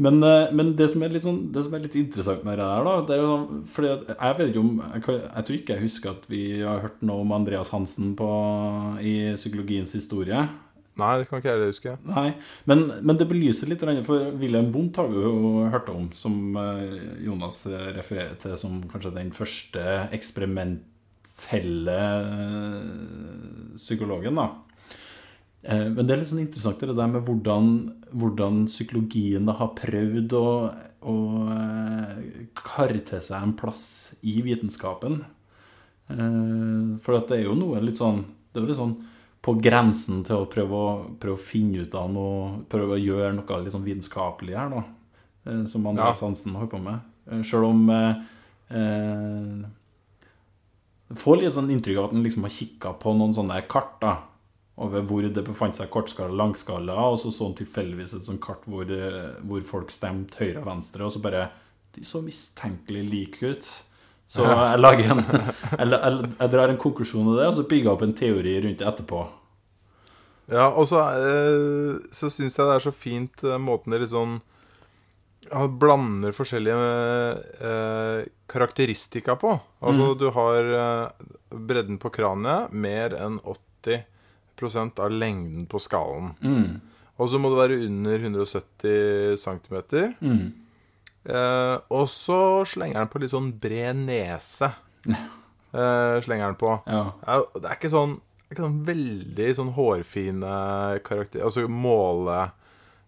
Men, 0.00 0.22
eh, 0.22 0.50
men 0.54 0.72
det, 0.76 0.88
som 0.90 1.02
sånn, 1.04 1.40
det 1.52 1.62
som 1.66 1.74
er 1.76 1.84
litt 1.84 1.96
interessant 2.00 2.44
med 2.46 2.56
det 2.58 2.64
der, 2.64 2.86
da 2.86 2.94
det 3.06 3.14
er 3.14 3.20
jo 3.20 3.30
sånn, 3.32 3.62
fordi 3.74 3.90
Jeg 3.92 4.36
vet 4.38 4.50
ikke 4.50 4.62
om 4.62 4.72
jeg, 4.82 5.02
jeg 5.04 5.46
tror 5.46 5.58
ikke 5.58 5.74
jeg 5.74 5.84
husker 5.84 6.14
at 6.14 6.28
vi 6.32 6.42
har 6.62 6.84
hørt 6.86 7.02
noe 7.04 7.24
om 7.26 7.34
Andreas 7.36 7.72
Hansen 7.74 8.14
på, 8.18 8.28
i 9.04 9.14
psykologiens 9.36 9.92
historie. 9.98 10.46
Nei, 11.00 11.12
det 11.20 11.28
kan 11.28 11.40
ikke 11.40 11.52
jeg 11.54 11.70
huske. 11.70 11.92
Nei, 12.04 12.26
men, 12.68 12.82
men 13.00 13.16
det 13.20 13.28
belyser 13.30 13.70
litt, 13.70 13.84
for 14.04 14.32
Wilhelm 14.40 14.68
Wundt 14.74 14.98
har 15.00 15.08
vi 15.08 15.22
jo 15.24 15.68
hørt 15.72 15.88
om, 15.92 16.10
som 16.16 16.56
eh, 16.60 16.98
Jonas 17.24 17.62
refererer 17.68 18.36
til 18.40 18.58
som 18.60 18.82
kanskje 18.90 19.14
den 19.16 19.32
første 19.36 19.86
eksperimentelle 20.12 22.00
eh, 22.40 23.72
psykologen. 23.80 24.40
da. 24.40 24.50
Eh, 25.64 25.88
Men 25.90 26.06
det 26.06 26.10
er 26.14 26.20
litt 26.22 26.30
sånn 26.32 26.42
interessant 26.42 26.80
det 26.82 26.96
der 26.96 27.10
med 27.12 27.22
hvordan, 27.26 27.68
hvordan 28.10 28.64
psykologien 28.66 29.46
da 29.46 29.54
har 29.60 29.74
prøvd 29.78 30.34
å, 30.38 30.46
å 31.06 31.16
eh, 31.54 32.48
karre 32.58 32.98
til 33.06 33.22
seg 33.22 33.42
en 33.46 33.54
plass 33.58 33.84
i 34.22 34.40
vitenskapen. 34.42 35.20
Eh, 36.10 36.98
For 37.04 37.16
at 37.20 37.28
det 37.30 37.40
er 37.40 37.44
jo 37.46 37.54
noe 37.58 37.80
litt 37.80 37.96
sånn 38.00 38.24
Det 38.52 38.58
er 38.58 38.64
jo 38.66 38.70
litt 38.72 38.80
sånn 38.80 38.96
på 39.42 39.54
grensen 39.62 40.20
til 40.26 40.42
å 40.42 40.48
prøve 40.50 40.74
å, 40.76 40.90
prøve 41.18 41.34
å 41.38 41.40
finne 41.40 41.82
ut 41.86 41.94
av 41.98 42.10
noe 42.12 42.64
Prøve 42.70 42.94
å 42.98 43.00
gjøre 43.00 43.32
noe 43.38 43.60
litt 43.62 43.72
sånn 43.74 43.86
vitenskapelig 43.86 44.54
her, 44.58 44.68
da. 44.70 44.82
Som 45.66 45.86
Andreas 45.90 46.20
Ja. 46.20 46.26
Hansen 46.28 46.54
holder 46.54 46.70
på 46.70 46.82
med. 46.82 47.00
Sjøl 47.46 47.64
om 47.70 47.80
eh, 47.90 49.64
Får 51.22 51.40
litt 51.40 51.54
sånn 51.56 51.70
inntrykk 51.74 51.98
av 51.98 52.04
at 52.10 52.14
han 52.16 52.22
liksom 52.26 52.46
har 52.46 52.54
kikka 52.54 52.92
på 53.02 53.12
noen 53.18 53.34
sånne 53.36 53.58
kart, 53.68 53.96
da. 54.00 54.12
Over 54.80 55.04
hvor 55.04 55.26
det 55.26 55.44
befant 55.44 55.76
seg 55.76 55.90
kortskala 55.92 56.32
og 56.32 56.38
langskala, 56.40 56.96
og 57.12 57.18
så 57.20 57.32
så 57.32 57.50
han 57.50 57.56
tilfeldigvis 57.58 58.14
et 58.16 58.28
sånt 58.28 58.40
kart 58.44 58.64
hvor, 58.70 58.88
eh, 58.88 59.34
hvor 59.44 59.64
folk 59.66 59.92
stemte 59.92 60.40
høyre 60.40 60.62
og 60.62 60.70
venstre, 60.70 61.04
og 61.04 61.12
så 61.12 61.22
bare 61.22 61.50
De 61.92 62.00
så 62.08 62.22
mistenkelig 62.24 63.02
like 63.04 63.44
ut. 63.44 63.66
Så 64.24 64.46
jeg 64.48 64.78
lager 64.80 65.10
en 65.12 65.18
jeg, 65.20 65.88
jeg, 65.92 66.30
jeg 66.38 66.52
drar 66.54 66.70
en 66.72 66.78
konklusjon 66.80 67.26
av 67.34 67.36
det, 67.36 67.48
og 67.50 67.56
så 67.58 67.64
bygger 67.68 67.84
jeg 67.84 67.92
opp 67.92 68.04
en 68.06 68.14
teori 68.16 68.54
rundt 68.64 68.78
det 68.80 68.86
etterpå. 68.88 69.24
Ja, 70.52 70.70
og 70.70 70.88
så, 70.88 71.02
eh, 71.20 71.98
så 72.16 72.30
syns 72.32 72.56
jeg 72.56 72.64
det 72.64 72.78
er 72.78 72.86
så 72.86 72.94
fint 72.96 73.44
eh, 73.44 73.60
måten 73.60 73.92
det 73.92 74.00
litt 74.02 74.12
sånn 74.12 74.40
Han 75.52 75.76
blander 75.78 76.32
forskjellige 76.32 76.88
eh, 77.68 78.24
karakteristika 78.48 79.36
på. 79.36 79.52
Altså 79.84 80.14
du 80.16 80.30
har 80.32 80.72
eh, 80.80 81.28
bredden 81.52 82.00
på 82.00 82.12
kraniet 82.14 82.72
mer 82.72 83.12
enn 83.20 83.36
80 83.44 84.06
av 84.62 85.10
lengden 85.10 85.66
på 85.70 85.80
skallen. 85.82 86.32
Mm. 86.42 86.80
Og 87.20 87.30
så 87.30 87.38
må 87.38 87.52
det 87.52 87.60
være 87.60 87.78
under 87.86 88.18
170 88.18 89.36
cm. 89.40 89.76
Mm. 90.22 90.44
Eh, 91.24 91.76
og 91.94 92.08
så 92.10 92.40
slenger 92.66 92.98
den 92.98 93.12
på 93.12 93.22
litt 93.22 93.34
sånn 93.34 93.52
bred 93.62 94.02
nese. 94.06 94.72
Eh, 95.72 96.18
slenger 96.20 96.50
den 96.50 96.56
på. 96.60 96.68
Ja. 96.84 97.38
Det 97.54 97.62
er 97.64 97.78
ikke 97.78 97.88
sånn, 97.88 98.10
ikke 98.50 98.60
sånn 98.60 98.82
veldig 98.84 99.46
sånn 99.56 99.70
hårfine 99.72 100.50
karakter... 101.00 101.40
Altså 101.46 101.64
måle 101.64 102.42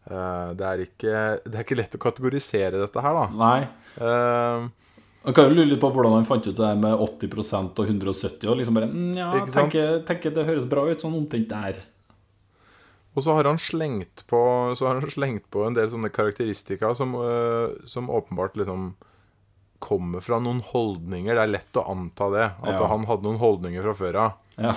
eh, 0.09 0.55
det, 0.57 0.71
er 0.71 0.85
ikke, 0.87 1.19
det 1.45 1.59
er 1.59 1.67
ikke 1.67 1.77
lett 1.77 1.99
å 1.99 2.01
kategorisere 2.01 2.81
dette 2.81 3.05
her, 3.05 3.19
da. 3.19 3.27
Nei. 3.37 3.59
Man 5.25 5.33
kan 5.35 5.49
jo 5.49 5.55
lure 5.57 5.71
litt 5.71 5.81
på 5.81 5.89
hvordan 5.95 6.13
han 6.19 6.27
fant 6.29 6.47
ut 6.47 6.57
det 6.59 6.71
med 6.77 6.99
80% 7.01 7.79
og 7.81 7.87
170. 7.89 8.49
Og 8.53 8.59
liksom 8.61 8.77
bare 8.77 8.91
mm, 8.93 9.17
Ja, 9.17 9.31
tenker, 9.49 10.03
tenker 10.05 10.35
det 10.37 10.45
høres 10.45 10.67
bra 10.69 10.85
ut, 10.91 11.01
sånn 11.01 11.17
omtrent 11.17 11.49
der. 11.49 11.79
og 13.15 13.23
så 13.23 13.33
har 13.39 13.45
han 13.49 13.59
slengt 13.63 14.25
på 14.29 14.41
Så 14.77 14.87
har 14.89 14.99
han 15.01 15.11
slengt 15.11 15.47
på 15.55 15.63
en 15.67 15.75
del 15.77 15.89
sånne 15.89 16.11
karakteristika 16.13 16.95
som, 16.99 17.15
øh, 17.15 17.73
som 17.87 18.11
åpenbart 18.11 18.57
liksom 18.61 18.95
kommer 19.85 20.21
fra 20.25 20.39
noen 20.41 20.61
holdninger. 20.65 21.35
Det 21.37 21.43
er 21.43 21.51
lett 21.53 21.77
å 21.77 21.83
anta 21.93 22.29
det. 22.33 22.45
At 22.63 22.81
Ja. 22.81 22.87
han 22.89 23.05
hadde 23.05 23.23
noen 23.27 23.39
holdninger 23.39 23.83
fra 23.85 23.93
før 23.95 24.15
av. 24.17 24.33
Ja, 24.57 24.75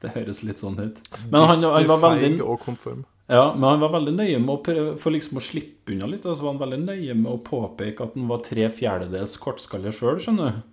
det 0.00 0.12
høres 0.14 0.42
litt 0.44 0.58
sånn 0.62 0.78
ut. 0.78 1.00
Men 1.30 1.42
han, 1.48 1.58
han 1.58 1.86
var 1.90 1.98
veldig 2.14 2.40
og 2.42 2.60
konform. 2.62 3.04
Ja, 3.26 3.54
men 3.54 3.64
han 3.64 3.80
var 3.80 3.94
veldig 3.94 4.12
nøye 4.18 4.40
med 4.42 4.52
å 4.52 4.60
prøve, 4.64 4.96
for 5.00 5.14
liksom 5.14 5.38
å 5.40 5.44
slippe 5.44 5.94
unna 5.94 6.08
litt. 6.10 6.26
Altså 6.28 6.44
var 6.44 6.54
han 6.54 6.60
veldig 6.60 6.80
nøye 6.82 7.14
med 7.16 7.30
å 7.30 7.40
påpeke 7.44 8.04
at 8.04 8.18
han 8.18 8.28
var 8.28 8.42
tre 8.44 8.66
fjerdedels 8.68 9.38
kortskalle 9.40 9.92
sjøl, 9.96 10.20
skjønner 10.20 10.58
du. 10.58 10.66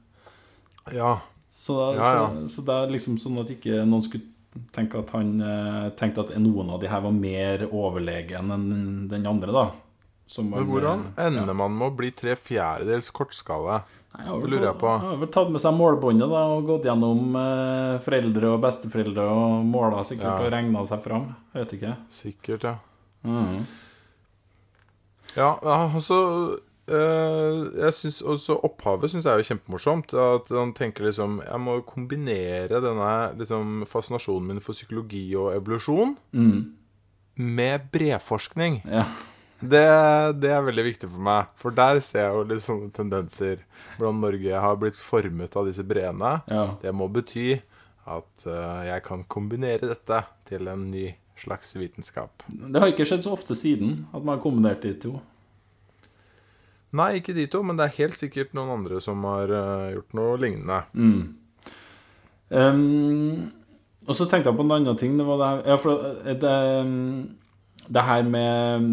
Ja. 0.97 1.13
Så, 1.55 1.77
da, 1.77 1.87
Ja, 1.95 2.09
ja. 2.17 2.25
Så, 2.43 2.57
så 2.57 2.65
det 2.67 2.75
er 2.75 2.93
liksom 2.97 3.15
sånn 3.21 3.39
at 3.39 3.53
ikke 3.53 3.85
noen 3.87 4.03
skulle 4.03 4.27
tenke 4.75 4.99
at 4.99 5.13
han 5.15 5.37
eh, 5.39 5.87
tenkte 5.99 6.25
at 6.25 6.33
noen 6.43 6.73
av 6.73 6.81
de 6.81 6.89
her 6.91 7.03
var 7.05 7.15
mer 7.15 7.63
overlegen 7.69 8.51
enn 8.51 8.67
den 9.11 9.27
andre, 9.29 9.55
da. 9.55 9.65
Som 10.31 10.47
Men 10.53 10.63
hvordan 10.69 11.01
eh, 11.11 11.25
ender 11.27 11.51
ja. 11.51 11.57
man 11.59 11.73
med 11.75 11.89
å 11.89 11.95
bli 11.97 12.11
tre 12.15 12.37
fjerdedels 12.39 13.09
kortskalle? 13.11 13.81
Nei, 14.11 14.25
Det 14.27 14.49
lurer 14.51 14.65
jeg 14.69 14.77
på. 14.79 14.91
Har 15.03 15.19
vel 15.21 15.29
tatt 15.31 15.51
med 15.51 15.61
seg 15.63 15.75
målbåndet 15.75 16.27
da, 16.31 16.41
og 16.55 16.65
gått 16.67 16.87
gjennom 16.87 17.35
eh, 17.39 17.93
foreldre 18.03 18.49
og 18.55 18.61
besteforeldre 18.63 19.23
og 19.31 19.65
måla 19.71 20.01
sikkert 20.07 20.27
Ja. 20.29 20.39
og 20.45 20.51
regna 20.51 20.83
seg 20.87 21.03
fram. 21.03 21.29
Jeg 21.53 21.63
vet 21.65 21.75
ikke. 21.77 21.93
Sikkert, 22.11 22.67
ja. 22.67 22.75
Mm. 23.23 23.61
Ja, 25.37 25.51
altså 25.63 26.17
øh, 26.89 27.59
Jeg 27.83 27.93
synes 27.93 28.21
også 28.33 28.55
Opphavet 28.67 29.11
syns 29.13 29.27
jeg 29.29 29.39
er 29.39 29.45
kjempemorsomt. 29.47 30.11
At 30.17 30.49
han 30.51 30.73
tenker 30.75 31.05
liksom 31.07 31.37
Jeg 31.45 31.59
må 31.63 31.77
kombinere 31.87 32.81
denne 32.83 33.11
liksom, 33.39 33.83
fascinasjonen 33.87 34.47
min 34.55 34.59
for 34.63 34.73
psykologi 34.75 35.27
og 35.39 35.53
evolusjon 35.55 36.17
Mm. 36.33 36.73
med 37.37 37.87
brevforskning. 37.93 38.81
Ja. 38.85 39.05
Det, 39.61 39.87
det 40.41 40.49
er 40.49 40.63
veldig 40.65 40.85
viktig 40.87 41.09
for 41.11 41.23
meg. 41.23 41.49
For 41.61 41.75
der 41.75 41.99
ser 42.03 42.25
jeg 42.25 42.37
jo 42.37 42.45
litt 42.49 42.63
sånne 42.65 42.89
tendenser. 42.95 43.61
Hvordan 43.97 44.21
Norge 44.23 44.61
har 44.65 44.79
blitt 44.81 44.97
formet 44.97 45.57
av 45.57 45.69
disse 45.69 45.85
breene. 45.85 46.39
ja. 46.49 46.65
Det 46.81 46.93
må 46.95 47.07
bety 47.13 47.59
at 48.09 48.47
uh, 48.49 48.81
jeg 48.87 49.03
kan 49.05 49.21
kombinere 49.29 49.91
dette 49.91 50.23
til 50.49 50.69
en 50.71 50.87
ny 50.89 51.11
slags 51.37 51.75
vitenskap. 51.77 52.43
Det 52.49 52.81
har 52.81 52.89
ikke 52.89 53.05
skjedd 53.07 53.25
så 53.25 53.35
ofte 53.35 53.57
siden 53.57 54.07
at 54.11 54.23
man 54.23 54.35
har 54.35 54.41
kombinert 54.43 54.81
de 54.85 54.95
to. 54.97 55.13
Nei, 56.97 57.21
ikke 57.21 57.35
de 57.37 57.45
to, 57.47 57.61
men 57.63 57.77
det 57.79 57.87
er 57.87 57.99
helt 58.01 58.17
sikkert 58.19 58.55
noen 58.57 58.73
andre 58.73 58.99
som 59.03 59.21
har 59.29 59.53
uh, 59.53 59.91
gjort 59.93 60.17
noe 60.17 60.35
lignende. 60.41 60.81
Mm. 60.97 61.21
Um, 62.51 63.51
og 64.09 64.17
så 64.17 64.25
tenkte 64.25 64.49
jeg 64.49 64.57
på 64.57 64.65
en 64.65 64.75
annen 64.75 64.97
ting. 64.99 65.15
Det 65.15 65.25
var 65.29 65.39
det 65.39 65.51
her, 65.53 65.63
ja, 65.71 65.77
for 65.79 66.03
det, 66.41 66.55
det 67.87 68.07
her 68.09 68.27
med 68.27 68.89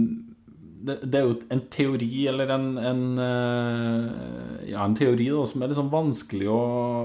det, 0.88 1.18
er 1.18 1.26
jo 1.26 1.34
en 1.54 1.60
teori, 1.72 2.10
eller 2.30 2.50
en, 2.54 2.66
en 2.90 3.02
eh, 3.24 4.70
Ja, 4.72 4.84
en 4.84 4.96
teori 4.98 5.28
da, 5.30 5.42
som 5.48 5.62
er 5.64 5.74
sånn 5.76 5.90
vanskelig 5.92 6.48
å, 6.52 6.58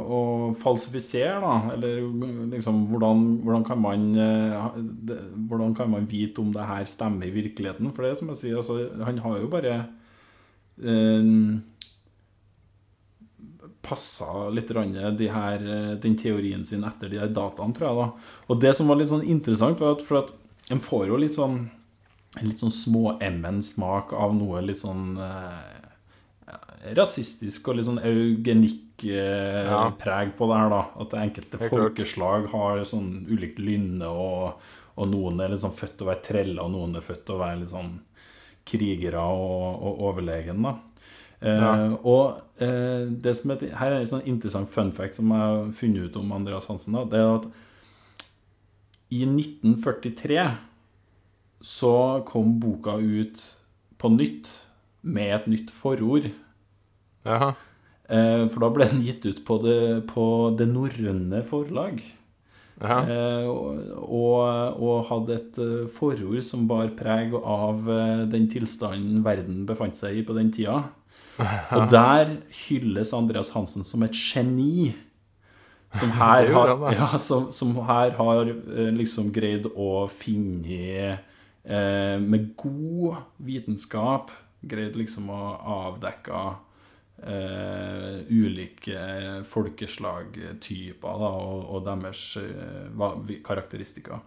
å 0.04 0.22
falsifisere, 0.60 1.38
da. 1.44 1.76
Eller 1.76 2.02
liksom 2.54 2.86
Hvordan, 2.92 3.26
hvordan 3.44 3.68
kan 3.68 3.84
man 3.84 4.08
eh, 4.20 4.80
Hvordan 5.50 5.76
kan 5.78 5.92
man 5.94 6.08
vite 6.10 6.44
om 6.44 6.54
det 6.56 6.70
her 6.70 6.88
stemmer 6.90 7.30
i 7.30 7.36
virkeligheten? 7.36 7.92
For 7.94 8.06
det 8.06 8.14
er 8.14 8.20
som 8.22 8.34
jeg 8.34 8.42
sier, 8.42 8.62
altså, 8.62 8.80
han 9.04 9.22
har 9.26 9.40
jo 9.42 9.52
bare 9.52 9.78
eh, 10.82 11.32
passa 13.84 14.50
litt 14.50 14.72
de 14.72 15.28
her, 15.28 15.60
eh, 15.60 15.96
den 16.00 16.16
teorien 16.16 16.64
sin 16.66 16.84
etter 16.88 17.12
de 17.12 17.20
her 17.20 17.28
dataene, 17.28 17.76
tror 17.76 17.90
jeg. 17.90 17.98
da. 18.00 18.08
Og 18.48 18.62
det 18.62 18.76
som 18.78 18.88
var 18.88 19.00
litt 19.00 19.12
sånn 19.12 19.28
interessant, 19.28 19.80
var 19.80 19.98
at 19.98 20.06
for 20.08 20.24
at 20.24 20.34
en 20.72 20.80
får 20.80 21.08
jo 21.10 21.20
litt 21.20 21.36
sånn 21.36 21.66
en 22.40 22.48
litt 22.48 22.60
sånn 22.64 22.74
små-MN-smak 22.74 24.14
av 24.18 24.34
noe 24.36 24.62
litt 24.66 24.80
sånn 24.82 25.18
eh, 25.22 26.54
rasistisk 26.98 27.68
og 27.70 27.78
litt 27.78 27.86
sånn 27.88 28.02
eugenikk-preg 28.04 29.68
Ja. 29.70 30.32
på 30.38 30.48
det 30.50 30.58
her, 30.60 30.70
da. 30.74 30.82
At 31.04 31.14
enkelte 31.20 31.60
folkeslag 31.70 32.48
har 32.52 32.84
sånn 32.90 33.26
ulikt 33.30 33.60
lynne, 33.60 34.08
og, 34.10 34.60
og 34.98 35.08
noen 35.12 35.40
er 35.42 35.54
liksom 35.54 35.72
født 35.76 35.98
til 35.98 36.08
å 36.08 36.12
være 36.12 36.26
treller, 36.26 36.64
og 36.66 36.72
noen 36.74 36.96
er 37.00 37.06
født 37.06 37.26
til 37.28 37.36
å 37.38 37.44
være 37.44 37.60
litt 37.62 37.72
sånn 37.74 37.94
krigere 38.66 39.20
og, 39.20 39.84
og 39.84 40.04
overlegen, 40.10 40.64
da. 40.64 40.76
Eh. 41.44 41.96
Og 42.08 42.38
eh, 42.64 43.06
det 43.24 43.34
som 43.36 43.52
er, 43.52 43.64
her 43.76 43.92
er 43.92 44.00
en 44.02 44.08
sånn 44.14 44.28
interessant 44.32 44.70
fun 44.72 44.92
fact 44.96 45.18
som 45.20 45.32
jeg 45.34 45.42
har 45.44 45.72
funnet 45.76 46.06
ut 46.08 46.16
om 46.22 46.32
Andreas 46.32 46.70
Hansen. 46.72 46.96
Da, 46.96 47.04
det 47.12 47.20
er 47.20 47.34
at 47.42 47.48
i 49.14 49.26
1943 49.28 50.46
så 51.64 52.24
kom 52.28 52.58
boka 52.60 52.98
ut 53.00 53.42
på 53.98 54.12
nytt 54.12 54.50
med 55.02 55.36
et 55.38 55.46
nytt 55.52 55.72
forord. 55.72 56.28
Jaha. 57.24 57.54
Eh, 58.12 58.44
for 58.52 58.66
da 58.66 58.72
ble 58.76 58.90
den 58.92 59.06
gitt 59.06 59.24
ut 59.26 59.46
på 59.48 59.62
Det, 59.64 60.04
på 60.12 60.26
det 60.60 60.68
norrøne 60.68 61.40
forlag. 61.48 62.04
Eh, 62.82 63.46
og, 63.48 64.82
og, 64.82 65.06
hadde 65.08 65.38
et 65.38 65.60
eh, 65.62 65.86
forord 65.94 66.42
som 66.44 66.66
bar 66.68 66.90
preg 66.98 67.36
av 67.38 67.86
eh, 67.88 68.26
den 68.32 68.50
tilstanden 68.52 69.22
verden 69.24 69.64
befant 69.70 69.96
seg 69.96 70.20
i 70.20 70.26
på 70.26 70.36
den 70.36 70.52
tida. 70.52 70.82
Og 71.78 71.88
der 71.90 72.36
hylles 72.66 73.14
Andreas 73.16 73.54
Hansen 73.56 73.86
som 73.88 74.04
et 74.06 74.18
geni. 74.18 74.92
Som 75.94 76.12
her 76.20 76.50
har, 76.52 76.74
ja, 76.98 77.12
som, 77.22 77.52
som 77.56 77.78
her 77.88 78.18
har 78.20 78.52
liksom 78.98 79.32
greid 79.34 79.70
å 79.74 80.10
finne 80.12 81.22
eh, 81.64 82.20
Med 82.20 82.54
god 82.60 83.24
vitenskap 83.38 84.32
greid 84.64 84.96
liksom 84.96 85.30
å 85.34 85.42
avdekke 85.88 86.44
eh, 87.24 88.20
ulike 88.30 89.42
folkeslagtyper 89.48 91.24
da, 91.24 91.32
og, 91.32 91.66
og 91.76 91.88
deres 91.88 92.22
eh, 92.40 93.34
karakteristikker. 93.46 94.22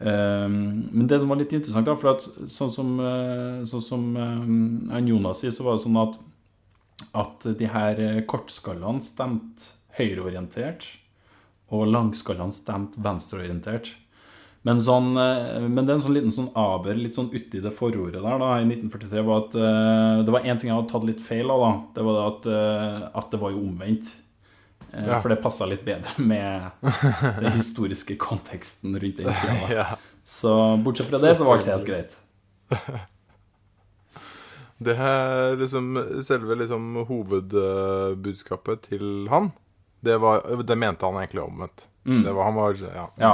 Eh, 0.00 0.48
men 0.48 1.08
det 1.08 1.20
som 1.20 1.32
var 1.32 1.40
litt 1.42 1.52
interessant, 1.56 1.88
da, 1.88 1.96
for 2.00 2.14
at 2.14 2.24
sånn 2.50 2.72
som, 2.72 2.94
eh, 3.04 3.60
sånn 3.68 3.84
som 3.84 4.08
eh, 4.16 5.02
Jonas 5.10 5.42
sier, 5.42 5.54
så 5.54 5.66
var 5.66 5.76
det 5.76 5.84
sånn 5.84 6.00
at, 6.00 6.18
at 7.24 7.50
de 7.60 7.68
her 7.68 8.02
kortskallene 8.30 9.04
stemte 9.04 9.74
høyreorientert, 9.98 10.86
og 11.70 11.90
langskallene 11.90 12.54
stemte 12.54 13.00
venstreorientert. 13.02 13.92
Men, 14.68 14.80
sånn, 14.84 15.14
eh, 15.16 15.62
men 15.64 15.86
det 15.86 15.94
er 15.94 15.96
en 15.96 16.02
sånn 16.04 16.16
liten 16.18 16.34
sånn 16.34 16.50
aber 16.58 16.98
litt 16.98 17.16
sånn 17.16 17.30
uti 17.32 17.62
det 17.64 17.72
forordet 17.72 18.20
der 18.20 18.42
da, 18.42 18.50
i 18.60 18.66
1943 18.66 19.22
var 19.24 19.46
at 19.46 19.54
uh, 19.56 20.20
Det 20.26 20.34
var 20.34 20.44
én 20.44 20.60
ting 20.60 20.68
jeg 20.68 20.76
hadde 20.76 20.90
tatt 20.90 21.06
litt 21.08 21.22
feil 21.24 21.52
av. 21.52 21.62
da, 21.64 21.70
Det 21.96 22.04
var 22.04 22.18
det 22.18 22.26
at, 22.26 22.48
uh, 22.52 23.06
at 23.22 23.30
det 23.32 23.40
var 23.40 23.54
jo 23.54 23.62
omvendt. 23.64 24.10
Uh, 24.90 25.06
Ja. 25.06 25.20
For 25.22 25.30
det 25.32 25.38
passa 25.40 25.68
litt 25.70 25.84
bedre 25.86 26.12
med 26.32 26.70
den 27.40 27.52
historiske 27.56 28.18
konteksten 28.20 28.98
rundt 29.00 29.22
den 29.22 29.32
tida. 29.32 29.54
da. 29.62 29.72
Ja. 29.80 29.86
Så 30.26 30.52
bortsett 30.84 31.08
fra 31.08 31.18
det, 31.22 31.32
så 31.38 31.46
var 31.46 31.56
alt 31.56 31.70
helt 31.70 31.88
greit. 31.88 32.18
Det 34.80 34.94
er 34.96 35.58
liksom 35.60 35.92
selve 36.24 36.56
liksom 36.56 37.02
hovedbudskapet 37.04 38.86
til 38.88 39.26
han. 39.28 39.50
Det, 40.02 40.16
var, 40.20 40.40
det 40.64 40.76
mente 40.78 41.04
han 41.06 41.18
egentlig 41.20 41.42
omvendt. 41.42 41.86
Mm. 42.08 42.22
Det 42.24 42.32
var, 42.32 42.44
han 42.48 42.54
var 42.56 42.76
Ja. 42.80 43.02
Ja, 43.20 43.32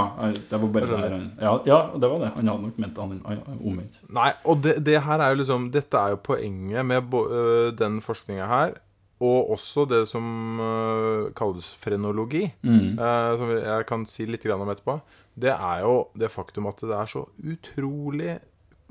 det 0.51 0.59
var 0.61 0.69
bare 0.75 0.87
der 0.87 1.13
ja, 1.41 1.53
ja, 1.67 1.77
det 1.95 2.09
var 2.11 2.19
det. 2.25 2.33
Han 2.35 2.49
hadde 2.51 2.63
nok 2.63 2.79
ment 2.83 2.97
han 2.99 3.21
omvendt. 3.63 4.01
Nei, 4.11 4.33
og 4.45 4.63
det, 4.65 4.81
det 4.85 4.99
her 5.07 5.23
er 5.23 5.31
jo 5.31 5.39
liksom 5.43 5.69
Dette 5.71 5.95
er 6.01 6.11
jo 6.17 6.17
poenget 6.27 6.85
med 6.87 7.15
øh, 7.15 7.71
den 7.79 8.01
forskninga 8.03 8.47
her, 8.51 8.75
og 9.23 9.51
også 9.55 9.87
det 9.89 10.03
som 10.11 10.59
øh, 10.61 11.31
kalles 11.39 11.71
frenologi, 11.81 12.51
Mm. 12.63 12.99
eh, 12.99 13.39
som 13.39 13.51
jeg 13.55 13.87
kan 13.87 14.05
si 14.07 14.27
litt 14.27 14.45
om 14.51 14.69
etterpå. 14.69 14.99
Det 15.39 15.55
er 15.55 15.81
jo 15.87 16.09
det 16.19 16.31
faktum 16.35 16.67
at 16.67 16.81
det 16.83 16.91
er 16.93 17.07
så 17.07 17.25
utrolig 17.45 18.39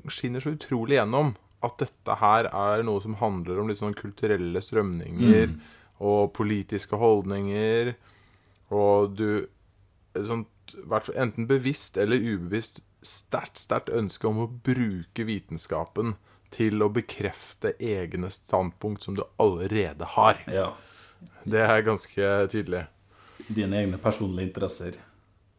Skinner 0.08 0.38
så 0.40 0.52
utrolig 0.54 0.96
gjennom 1.00 1.32
at 1.66 1.78
dette 1.82 2.14
her 2.20 2.46
er 2.46 2.82
noe 2.86 3.00
som 3.02 3.16
handler 3.18 3.58
om 3.58 3.66
litt 3.68 3.80
sånn 3.80 3.94
kulturelle 3.98 4.60
strømninger 4.62 5.48
Mm. 5.50 5.60
Og 5.98 6.32
politiske 6.36 6.98
holdninger, 7.00 7.94
og 8.74 9.16
du 9.16 9.46
sånt, 10.26 10.48
enten 11.14 11.46
bevisst 11.48 11.96
eller 12.00 12.18
ubevisst 12.18 12.80
sterkt, 13.06 13.60
sterkt 13.60 13.92
ønske 13.94 14.26
om 14.28 14.42
å 14.44 14.48
bruke 14.50 15.26
vitenskapen 15.28 16.16
til 16.54 16.82
å 16.82 16.90
bekrefte 16.92 17.74
egne 17.82 18.30
standpunkt 18.32 19.06
som 19.06 19.16
du 19.18 19.24
allerede 19.42 20.08
har. 20.16 20.40
Ja. 20.50 20.70
Det 21.44 21.62
er 21.62 21.84
ganske 21.86 22.32
tydelig. 22.52 22.86
Dine 23.46 23.82
egne 23.82 24.00
personlige 24.02 24.48
interesser 24.48 24.98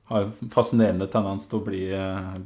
har 0.08 0.30
fascinerende 0.52 1.08
tendens 1.12 1.48
til 1.50 1.60
å 1.60 1.66
bli 1.66 1.82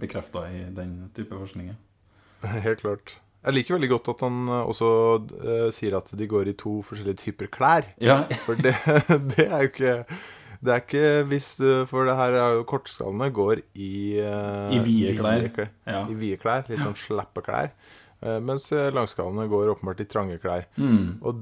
bekrefta 0.02 0.48
i 0.50 0.64
den 0.74 0.96
type 1.16 1.38
forskninger. 1.38 1.78
Helt 2.66 2.82
klart. 2.82 3.20
Jeg 3.42 3.56
liker 3.56 3.76
veldig 3.78 3.90
godt 3.90 4.12
at 4.14 4.22
han 4.28 4.42
eh, 4.52 4.68
også 4.70 4.90
uh, 5.32 5.70
sier 5.74 5.98
at 5.98 6.12
de 6.18 6.28
går 6.30 6.52
i 6.52 6.58
to 6.58 6.78
forskjellige 6.86 7.24
typer 7.24 7.50
klær. 7.54 7.88
Ja, 8.02 8.22
For 8.46 8.60
det, 8.60 8.76
det 9.34 9.48
er 9.48 9.66
jo 9.66 9.72
ikke 9.72 9.96
Det 10.62 10.74
er 10.76 10.84
ikke 10.84 11.06
hvis 11.32 11.48
eh, 11.66 11.80
For 11.90 12.06
det 12.06 12.18
her 12.20 12.38
er 12.38 12.60
jo 12.60 12.68
kortskallene 12.70 13.32
går 13.34 13.64
i 13.74 13.94
uh, 14.22 14.70
I 14.76 14.82
vide 14.86 15.16
klær. 15.18 15.48
Ja. 15.90 16.04
I 16.06 16.18
vide 16.20 16.38
klær. 16.42 16.70
Litt 16.70 16.84
sånn 16.86 17.00
slappe 17.00 17.42
klær. 17.46 17.74
Uh, 18.22 18.38
mens 18.46 18.70
langskallene 18.70 19.48
går 19.50 19.74
åpenbart 19.74 20.04
i 20.06 20.10
trange 20.10 20.38
klær. 20.44 20.68
Mm. 20.78 21.18
Og, 21.26 21.42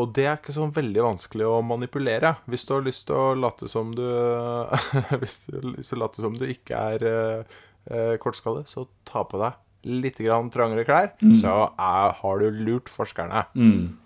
og 0.00 0.14
det 0.16 0.24
er 0.24 0.40
ikke 0.40 0.56
sånn 0.56 0.72
veldig 0.72 1.04
vanskelig 1.04 1.44
å 1.44 1.58
manipulere. 1.60 2.38
Hvis 2.48 2.64
du 2.64 2.72
har 2.78 2.88
lyst 2.88 3.04
til 3.10 3.20
å 3.20 3.36
late 3.36 3.68
som 3.68 3.92
du 3.92 4.06
Hvis 5.20 5.42
du 5.50 5.58
har 5.60 5.68
lyst 5.74 5.92
til 5.92 6.00
å 6.00 6.06
late 6.06 6.24
som 6.24 6.40
du 6.40 6.48
ikke 6.48 6.80
er 6.96 7.06
eh, 7.10 8.16
kortskalle, 8.24 8.64
så 8.64 8.88
ta 9.04 9.26
på 9.28 9.44
deg 9.44 9.60
litt 9.84 10.16
trangere 10.16 10.84
klær, 10.84 11.12
så 11.40 11.70
er, 11.78 12.12
har 12.20 12.38
du 12.40 12.50
lurt 12.50 12.88
forskerne. 12.88 13.44
Mm. 13.54 13.96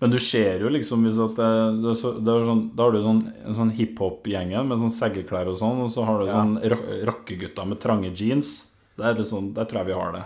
Men 0.00 0.10
du 0.10 0.18
ser 0.20 0.60
jo 0.60 0.68
liksom 0.68 1.04
hvis 1.06 1.16
at 1.22 1.36
det, 1.38 1.50
det 1.80 1.90
er 1.94 1.96
så, 1.96 2.10
det 2.20 2.28
er 2.34 2.44
sånn, 2.44 2.64
Da 2.76 2.82
har 2.84 2.92
du 2.92 2.98
sånn, 3.00 3.20
en 3.46 3.54
sånn 3.56 3.70
hiphop-gjengen 3.72 4.66
med 4.68 4.78
sånn 4.82 4.92
seggeklær 4.92 5.48
og 5.48 5.56
sånn, 5.56 5.80
og 5.86 5.90
så 5.94 6.04
har 6.04 6.18
du 6.20 6.26
Ja. 6.26 6.32
sånn 6.42 6.56
ro- 6.60 7.04
rockegutter 7.08 7.66
med 7.66 7.80
trange 7.80 8.10
jeans. 8.12 8.66
Det 8.98 9.04
er 9.06 9.22
sånn, 9.24 9.54
Der 9.54 9.64
tror 9.64 9.78
jeg 9.84 9.86
vi 9.86 9.92
har 10.00 10.12
det. 10.12 10.24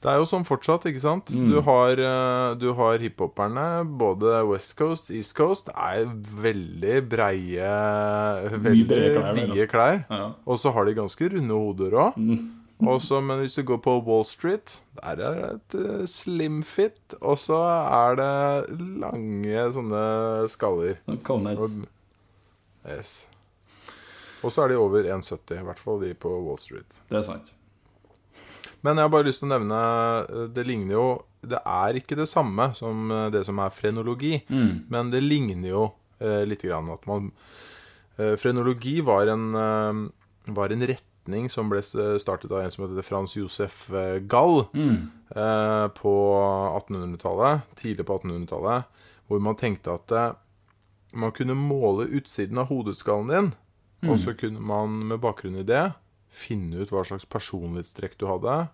Det 0.00 0.08
er 0.08 0.16
jo 0.16 0.24
sånn 0.24 0.46
fortsatt, 0.48 0.86
ikke 0.88 1.00
sant? 1.02 1.26
Mm. 1.28 1.50
Du 1.50 1.60
har, 1.60 1.90
eh, 1.92 2.54
du 2.56 2.72
har 2.72 2.96
hiphoperne, 2.98 3.84
både 3.98 4.46
West 4.48 4.74
Coast, 4.78 5.10
East 5.10 5.34
Coast, 5.34 5.68
er 5.76 6.06
veldig 6.06 7.06
breie 7.08 7.72
Veldig 8.48 8.86
klær, 8.88 9.34
vide 9.34 9.50
altså. 9.50 9.66
klær. 9.68 10.04
Ja. 10.08 10.32
Og 10.46 10.56
så 10.58 10.72
har 10.72 10.84
de 10.86 10.94
ganske 10.94 11.28
runde 11.34 11.52
hoder 11.52 11.90
òg. 12.00 12.16
Mm. 12.16 12.48
Men 12.80 13.40
hvis 13.42 13.54
du 13.58 13.62
går 13.68 13.78
på 13.84 13.94
Wall 14.06 14.24
Street, 14.24 14.78
der 14.96 15.20
er 15.20 15.34
det 15.36 15.50
et 15.50 15.74
eh, 15.80 16.04
slim 16.08 16.62
fit, 16.62 17.00
og 17.20 17.36
så 17.38 17.58
er 17.60 18.16
det 18.16 18.80
lange 19.02 19.66
sånne 19.76 20.02
skaller. 20.48 20.96
Coneheads. 21.26 21.74
Yes. 22.88 23.10
og 24.42 24.48
så 24.54 24.62
er 24.64 24.68
de 24.72 24.78
over 24.80 25.04
1,70, 25.04 25.58
i 25.60 25.64
hvert 25.66 25.78
fall 25.82 26.00
de 26.00 26.14
på 26.16 26.30
Wall 26.46 26.56
Street. 26.58 26.94
Det 27.10 27.18
er 27.20 27.26
sant. 27.26 27.50
Men 28.80 28.96
jeg 28.96 29.04
har 29.04 29.12
bare 29.12 29.26
lyst 29.28 29.42
til 29.42 29.50
å 29.50 29.52
nevne 29.52 29.78
eh, 30.24 30.46
Det 30.56 30.62
ligner 30.64 30.94
jo 30.94 31.02
Det 31.44 31.58
er 31.68 31.98
ikke 32.00 32.16
det 32.16 32.24
samme 32.30 32.70
som 32.78 33.10
eh, 33.12 33.26
det 33.34 33.42
som 33.44 33.58
er 33.60 33.74
frenologi, 33.76 34.38
Mm. 34.48 34.86
men 34.88 35.10
det 35.12 35.20
ligner 35.20 35.68
jo 35.68 35.82
eh, 36.20 36.46
litt 36.48 36.64
grann 36.64 36.88
at 36.94 37.04
man 37.10 37.28
eh, 38.16 38.36
Frenologi 38.40 39.02
var 39.04 39.28
en, 39.28 39.44
eh, 39.52 40.00
var 40.56 40.72
en 40.72 40.86
retning 41.20 41.48
som 41.50 41.68
ble 41.70 41.80
startet 41.82 42.50
av 42.50 42.60
en 42.64 42.70
som 42.70 42.84
heter 42.88 43.02
Frans 43.04 43.36
Josef 43.36 43.90
eh, 43.92 44.18
Gall 44.20 44.64
Mm. 44.74 45.10
eh, 45.36 45.88
på 45.88 46.14
1800-tallet, 46.88 47.60
tidlig 47.76 48.06
på 48.06 48.18
1800-tallet, 48.18 48.84
hvor 49.28 49.40
man 49.40 49.56
tenkte 49.56 49.92
at 49.94 50.10
eh, 50.12 50.32
man 51.12 51.32
kunne 51.32 51.54
måle 51.54 52.06
utsiden 52.08 52.58
av 52.58 52.68
hodeskallen 52.70 53.28
din, 53.28 53.52
og 54.08 54.18
så 54.18 54.32
kunne 54.34 54.60
man 54.60 55.06
med 55.08 55.20
bakgrunn 55.20 55.58
i 55.60 55.62
det 55.66 55.92
finne 56.30 56.78
ut 56.80 56.90
hva 56.90 57.02
slags 57.04 57.26
personlighetstrekk 57.26 58.14
du 58.18 58.26
hadde, 58.30 58.68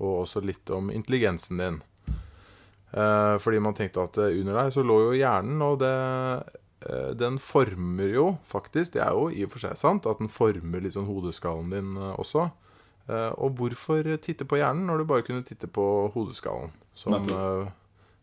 og 0.00 0.22
også 0.24 0.40
litt 0.42 0.70
om 0.72 0.90
intelligensen 0.90 1.58
din. 1.60 1.82
Eh, 2.92 3.36
fordi 3.38 3.60
man 3.60 3.74
tenkte 3.74 4.02
at 4.02 4.16
under 4.18 4.52
der 4.56 4.70
så 4.74 4.82
lå 4.82 4.98
jo 5.04 5.12
hjernen, 5.20 5.60
og 5.62 5.78
det, 5.78 5.92
den 7.18 7.38
former 7.42 8.10
jo 8.10 8.24
faktisk 8.48 8.94
Det 8.96 9.02
er 9.04 9.12
jo 9.14 9.28
i 9.30 9.44
og 9.46 9.52
for 9.52 9.62
seg 9.62 9.78
sant 9.78 10.06
at 10.10 10.20
den 10.22 10.30
former 10.32 10.82
litt 10.82 10.96
sånn 10.96 11.08
hodeskallen 11.08 11.72
din 11.72 11.94
eh, 11.98 12.14
også. 12.18 12.48
Eh, 13.10 13.30
og 13.38 13.56
hvorfor 13.58 14.06
titte 14.22 14.46
på 14.48 14.60
hjernen 14.60 14.86
når 14.90 15.02
du 15.02 15.08
bare 15.10 15.26
kunne 15.26 15.46
titte 15.46 15.70
på 15.70 15.86
hodeskallen, 16.14 16.74
som 16.94 17.16
eh, 17.18 17.70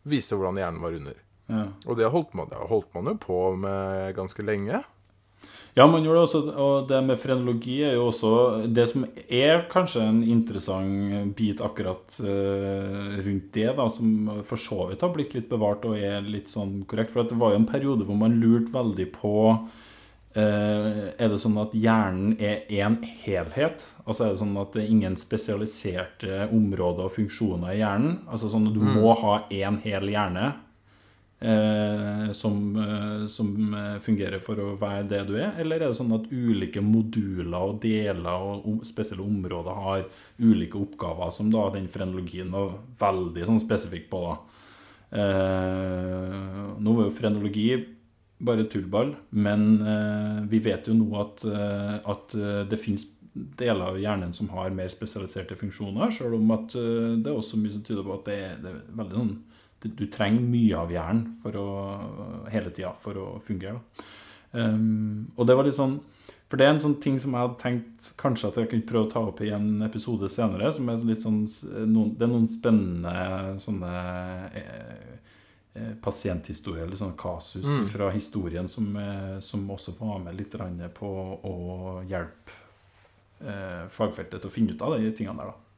viste 0.08 0.38
hvordan 0.38 0.60
hjernen 0.60 0.84
var 0.84 0.96
under? 0.96 1.18
Ja. 1.50 1.66
Og 1.86 1.98
det 1.98 2.10
holdt 2.14 2.34
man, 2.38 2.50
det 2.50 2.70
holdt 2.70 2.92
man 2.94 3.10
jo 3.10 3.16
på 3.20 3.40
med 3.58 4.14
ganske 4.18 4.44
lenge. 4.46 4.82
Ja, 5.76 5.86
man 5.86 6.02
gjør 6.02 6.16
det 6.18 6.22
også, 6.24 6.40
og 6.50 6.88
det 6.90 6.98
med 7.06 7.18
frenologi 7.22 7.76
er 7.86 7.92
jo 7.94 8.08
også 8.08 8.30
Det 8.74 8.88
som 8.90 9.04
er 9.28 9.68
kanskje 9.70 10.02
en 10.02 10.18
interessant 10.26 11.36
bit 11.38 11.62
akkurat 11.62 12.16
eh, 12.18 13.20
rundt 13.22 13.52
det, 13.54 13.68
da, 13.78 13.86
som 13.92 14.42
for 14.46 14.58
så 14.58 14.88
vidt 14.90 15.04
har 15.06 15.14
blitt 15.14 15.36
litt 15.36 15.46
bevart 15.52 15.86
og 15.86 15.94
er 15.94 16.26
litt 16.26 16.50
sånn 16.50 16.80
korrekt. 16.90 17.14
For 17.14 17.22
at 17.22 17.30
det 17.30 17.38
var 17.38 17.54
jo 17.54 17.62
en 17.62 17.70
periode 17.70 18.08
hvor 18.08 18.18
man 18.18 18.40
lurte 18.42 18.74
veldig 18.74 19.08
på 19.14 19.36
Uh, 20.30 21.10
Er 21.18 21.26
det 21.26 21.40
sånn 21.42 21.56
at 21.58 21.72
hjernen 21.74 22.36
er 22.38 22.60
én 22.70 23.00
helhet? 23.24 23.82
Altså 24.04 24.28
er 24.28 24.28
det 24.30 24.38
sånn 24.38 24.52
at 24.62 24.76
det 24.76 24.84
er 24.84 24.92
ingen 24.94 25.16
spesialiserte 25.18 26.44
områder 26.54 27.08
og 27.08 27.14
funksjoner 27.16 27.72
i 27.74 27.80
hjernen? 27.80 28.12
Altså 28.30 28.46
sånn 28.52 28.68
at 28.70 28.76
du 28.76 28.84
må 28.84 29.10
ha 29.18 29.40
én 29.50 29.80
hel 29.82 30.06
hjerne 30.06 30.52
som, 31.40 32.76
eh, 32.76 33.26
som 33.26 33.74
eh, 33.74 33.98
fungerer 33.98 34.42
for 34.44 34.60
å 34.60 34.74
være 34.80 35.06
det 35.08 35.20
du 35.30 35.34
er? 35.38 35.54
Eller 35.60 35.80
er 35.80 35.88
det 35.88 35.96
sånn 35.96 36.12
at 36.12 36.28
ulike 36.28 36.82
moduler 36.84 37.56
og 37.56 37.78
deler 37.80 38.44
og 38.60 38.82
spesielle 38.84 39.24
områder 39.24 39.78
har 39.86 40.04
ulike 40.38 40.76
oppgaver, 40.80 41.32
som 41.32 41.48
da 41.52 41.70
den 41.72 41.88
frenologien 41.88 42.52
var 42.52 42.76
veldig 43.00 43.46
sånn 43.48 43.62
spesifikk 43.62 44.10
på? 44.12 44.20
da? 44.28 44.36
Eh, 45.20 46.36
nå 46.76 46.96
var 46.98 47.08
jo 47.08 47.16
frenologi 47.16 47.70
bare 48.40 48.68
tullball, 48.68 49.14
men 49.30 49.64
eh, 49.80 50.42
vi 50.52 50.60
vet 50.64 50.88
jo 50.88 50.96
nå 50.96 51.08
at, 51.20 51.44
eh, 51.48 51.96
at 52.04 52.36
eh, 52.36 52.60
det 52.68 52.80
finnes 52.80 53.06
deler 53.32 53.92
av 53.92 53.98
hjernen 54.00 54.32
som 54.36 54.48
har 54.52 54.72
mer 54.74 54.88
spesialiserte 54.92 55.56
funksjoner, 55.58 56.12
selv 56.14 56.36
om 56.38 56.52
at 56.56 56.76
eh, 56.76 57.16
det 57.20 57.32
er 57.32 57.36
også 57.36 57.60
mye 57.60 57.74
som 57.74 57.84
tyder 57.86 58.06
på 58.06 58.16
at 58.16 58.28
det 58.28 58.38
er, 58.44 58.54
det 58.62 58.72
er 58.72 58.80
veldig 59.00 59.18
sånn 59.18 59.34
Du 59.82 60.06
trenger 60.12 60.40
mye 60.44 60.76
av 60.76 60.90
hjernen 60.92 61.36
for 61.42 61.56
å, 61.56 61.68
hele 62.52 62.70
tida 62.70 62.92
for 63.00 63.16
å 63.16 63.26
fungere. 63.40 63.80
Um, 64.52 65.30
og 65.38 65.46
det 65.46 65.54
var 65.56 65.64
litt 65.64 65.76
sånn 65.76 66.00
For 66.50 66.58
det 66.58 66.66
er 66.66 66.72
en 66.74 66.80
sånn 66.82 66.96
ting 67.00 67.20
som 67.22 67.30
jeg 67.30 67.44
hadde 67.44 67.60
tenkt 67.60 68.08
kanskje 68.18 68.48
at 68.48 68.56
jeg 68.58 68.70
kunne 68.72 68.86
prøve 68.88 69.06
å 69.06 69.10
ta 69.12 69.20
opp 69.22 69.40
i 69.46 69.52
en 69.54 69.82
episode 69.86 70.26
senere. 70.28 70.72
Som 70.74 70.88
er 70.90 70.96
litt 71.06 71.22
sånn 71.22 71.44
noen, 71.86 72.16
Det 72.18 72.26
er 72.26 72.32
noen 72.32 72.48
spennende 72.50 73.60
sånne 73.62 73.92
eh, 74.58 75.14
eh, 75.76 75.94
pasienthistorier, 76.02 76.88
eller 76.88 76.98
sånne 76.98 77.16
kasus 77.16 77.64
Mm. 77.64 77.86
fra 77.86 78.10
historien 78.10 78.68
som, 78.68 78.96
eh, 78.96 79.38
som 79.38 79.68
også 79.70 79.94
var 80.00 80.18
med 80.18 80.36
litt 80.36 80.50
på 80.98 81.40
å 81.44 82.02
hjelpe 82.08 82.50
eh, 83.46 83.86
fagfeltet 83.88 84.40
til 84.40 84.50
å 84.50 84.52
finne 84.52 84.72
ut 84.72 84.82
av 84.82 84.98
de 84.98 85.12
tingene 85.12 85.38
der. 85.38 85.46
da 85.46 85.69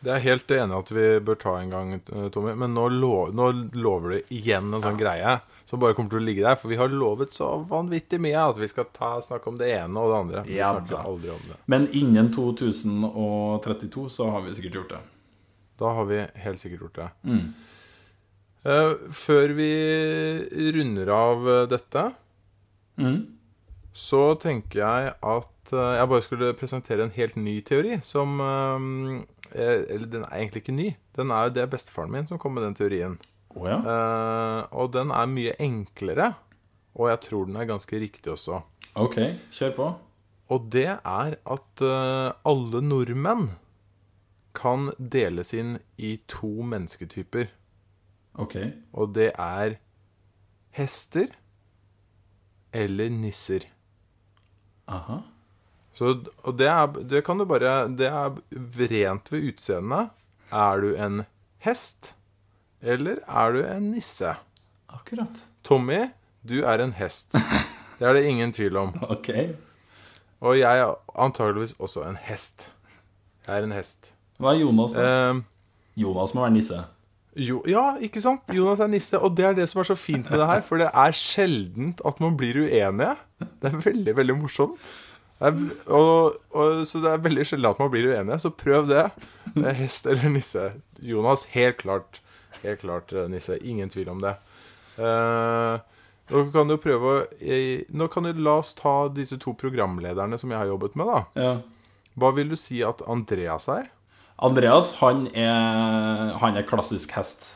Det 0.00 0.12
er 0.14 0.22
helt 0.22 0.50
enig 0.54 0.76
at 0.78 0.90
vi 0.94 1.06
bør 1.26 1.38
ta 1.42 1.56
en 1.58 1.70
gang, 1.72 1.92
eh, 1.98 2.28
Tommy. 2.30 2.52
Men 2.54 2.74
nå, 2.76 2.84
lo 2.94 3.12
nå 3.34 3.48
lover 3.74 4.12
du 4.14 4.34
igjen 4.36 4.68
en 4.74 4.82
sånn 4.84 4.98
greie 5.00 5.40
som 5.66 5.80
bare 5.82 5.92
kommer 5.98 6.10
til 6.14 6.20
å 6.20 6.24
ligge 6.24 6.44
der. 6.46 6.54
For 6.56 6.70
vi 6.70 6.78
har 6.78 6.88
lovet 6.92 7.34
så 7.34 7.48
vanvittig 7.68 8.20
mye 8.22 8.38
at 8.52 8.60
vi 8.62 8.68
skal 8.70 8.86
ta, 8.94 9.16
snakke 9.24 9.50
om 9.50 9.58
det 9.58 9.72
ene 9.74 9.98
og 9.98 10.12
det 10.12 10.18
andre. 10.22 10.44
Vi 10.46 10.56
Ja 10.60 10.70
snakker 10.76 10.94
da. 10.96 11.02
aldri 11.10 11.30
om 11.34 11.42
det. 11.50 11.56
Men 11.66 11.88
innen 11.92 12.30
2032 12.32 14.06
så 14.08 14.30
har 14.30 14.46
vi 14.46 14.54
sikkert 14.54 14.78
gjort 14.80 14.94
det. 14.94 15.00
Da 15.78 15.90
har 15.94 16.04
vi 16.10 16.22
helt 16.44 16.60
sikkert 16.62 16.80
gjort 16.86 16.94
det. 17.02 17.08
Mm. 17.24 17.42
Uh, 18.68 18.94
før 19.14 19.52
vi 19.54 19.68
runder 20.74 21.08
av 21.14 21.48
eh, 21.48 21.66
dette, 21.70 22.08
Mm. 22.98 23.20
så 23.94 24.34
tenker 24.42 24.80
jeg 24.80 25.12
at 25.22 25.70
jeg 25.70 26.08
bare 26.10 26.22
skulle 26.24 26.48
presentere 26.58 27.04
en 27.04 27.12
helt 27.14 27.36
ny 27.38 27.60
teori 27.62 28.00
som 28.02 28.40
eh, 28.42 29.20
Eller 29.54 30.06
den 30.06 30.26
er 30.26 30.34
egentlig 30.36 30.64
ikke 30.64 30.76
ny. 30.76 30.90
Den 31.16 31.30
er 31.30 31.48
jo 31.48 31.54
det 31.56 31.62
er 31.62 31.70
bestefaren 31.72 32.12
min 32.12 32.26
som 32.28 32.38
kom 32.38 32.54
med 32.56 32.66
den 32.66 32.76
teorien. 32.78 33.18
Oh, 33.56 33.64
ja. 33.68 33.78
Eh, 33.80 34.60
og 34.76 34.92
den 34.92 35.10
er 35.14 35.30
mye 35.30 35.54
enklere 35.62 36.34
og 36.98 37.12
jeg 37.12 37.22
tror 37.28 37.46
den 37.46 37.56
er 37.56 37.68
ganske 37.68 38.00
riktig 38.00 38.32
også. 38.32 38.60
Ok, 38.98 39.20
kjør 39.54 39.74
på. 39.76 39.88
Og 40.48 40.68
det 40.72 40.88
er 40.90 41.36
at 41.36 41.82
eh, 41.84 42.30
alle 42.50 42.80
nordmenn 42.82 43.50
kan 44.58 44.88
deles 44.98 45.52
inn 45.54 45.76
i 45.96 46.16
to 46.26 46.50
mennesketyper. 46.66 47.52
Ok. 48.34 48.56
Og 48.92 49.12
det 49.14 49.30
er 49.34 49.76
hester 50.74 51.36
eller 52.74 53.12
nisser. 53.12 53.68
Aha. 54.88 55.20
Så, 55.98 56.12
og 56.46 56.54
det 56.58 56.68
er, 56.70 56.86
det 57.10 57.24
kan 57.26 57.40
du 57.40 57.44
bare 57.48 57.88
Det 57.90 58.06
er 58.06 58.36
rent 58.92 59.32
ved 59.32 59.48
utseendet. 59.50 60.12
Er 60.54 60.80
du 60.84 60.92
en 60.94 61.24
hest, 61.66 62.12
eller 62.80 63.18
er 63.26 63.56
du 63.56 63.64
en 63.66 63.90
nisse? 63.96 64.36
Akkurat. 64.88 65.40
Tommy, 65.66 66.04
du 66.46 66.60
er 66.62 66.84
en 66.84 66.94
hest. 66.96 67.34
Det 67.98 68.06
er 68.06 68.14
det 68.14 68.28
ingen 68.30 68.52
tvil 68.54 68.76
om. 68.78 68.94
Ok. 69.14 69.32
Og 70.40 70.54
jeg 70.54 70.78
er 70.84 70.94
antageligvis 71.18 71.74
også 71.82 72.04
en 72.06 72.16
hest. 72.28 72.68
Jeg 73.48 73.58
er 73.58 73.66
en 73.66 73.74
hest. 73.74 74.12
Hva 74.38 74.52
er 74.54 74.60
Jonas, 74.62 74.94
da? 74.94 75.02
Eh, 75.32 75.40
Jonas 75.98 76.34
må 76.36 76.44
være 76.44 76.54
nisse. 76.54 76.78
jo, 77.34 77.58
ja, 77.66 77.96
ikke 77.98 78.22
sant? 78.22 78.46
Jonas 78.54 78.78
er 78.78 78.86
nisse. 78.92 79.18
Og 79.18 79.34
det 79.36 79.48
er 79.48 79.58
det 79.58 79.66
som 79.68 79.82
er 79.82 79.88
så 79.90 79.96
fint 79.98 80.30
med 80.30 80.38
det 80.38 80.46
her. 80.46 80.62
For 80.62 80.78
det 80.78 80.92
er 80.94 81.18
sjeldent 81.18 82.00
at 82.06 82.22
man 82.22 82.38
blir 82.38 82.62
uenige. 82.62 83.16
Det 83.42 83.72
er 83.72 83.82
veldig, 83.82 84.14
veldig 84.16 84.38
morsomt. 84.38 84.78
Er, 85.38 85.54
og, 85.86 86.38
og, 86.50 86.80
så 86.90 86.98
det 87.02 87.12
er 87.12 87.20
veldig 87.22 87.44
sjelden 87.46 87.70
at 87.70 87.78
man 87.82 87.90
blir 87.92 88.08
uenige. 88.10 88.40
Så 88.42 88.54
prøv 88.54 88.90
det. 88.90 89.08
Eh, 89.58 89.74
Hest 89.74 90.04
eller 90.06 90.28
nisse. 90.30 90.60
Jonas, 91.00 91.46
helt 91.54 91.78
klart. 91.80 92.18
Helt 92.60 92.82
klart 92.82 93.14
eh, 93.16 93.24
nisse. 93.32 93.56
Ingen 93.64 93.88
tvil 93.90 94.10
om 94.12 94.20
det. 94.22 94.34
Uh, 94.98 95.80
nå 96.28 96.42
kan 96.52 96.68
du 96.68 96.74
prøve 96.82 97.10
å 97.10 97.18
jeg, 97.38 97.84
Nå 97.94 98.08
kan 98.10 98.26
du 98.26 98.40
La 98.42 98.56
oss 98.58 98.72
ta 98.76 99.06
disse 99.14 99.38
to 99.40 99.52
programlederne 99.56 100.38
som 100.38 100.52
jeg 100.52 100.60
har 100.60 100.68
jobbet 100.68 100.98
med. 100.98 101.08
da 101.08 101.20
Ja. 101.40 101.52
Hva 102.18 102.32
vil 102.34 102.50
du 102.50 102.58
si 102.58 102.82
at 102.82 103.00
Andreas 103.08 103.68
er? 103.70 103.88
Andreas, 104.42 104.92
han 105.00 105.26
er, 105.32 106.34
han 106.42 106.58
er 106.58 106.66
klassisk 106.66 107.14
hest. 107.16 107.48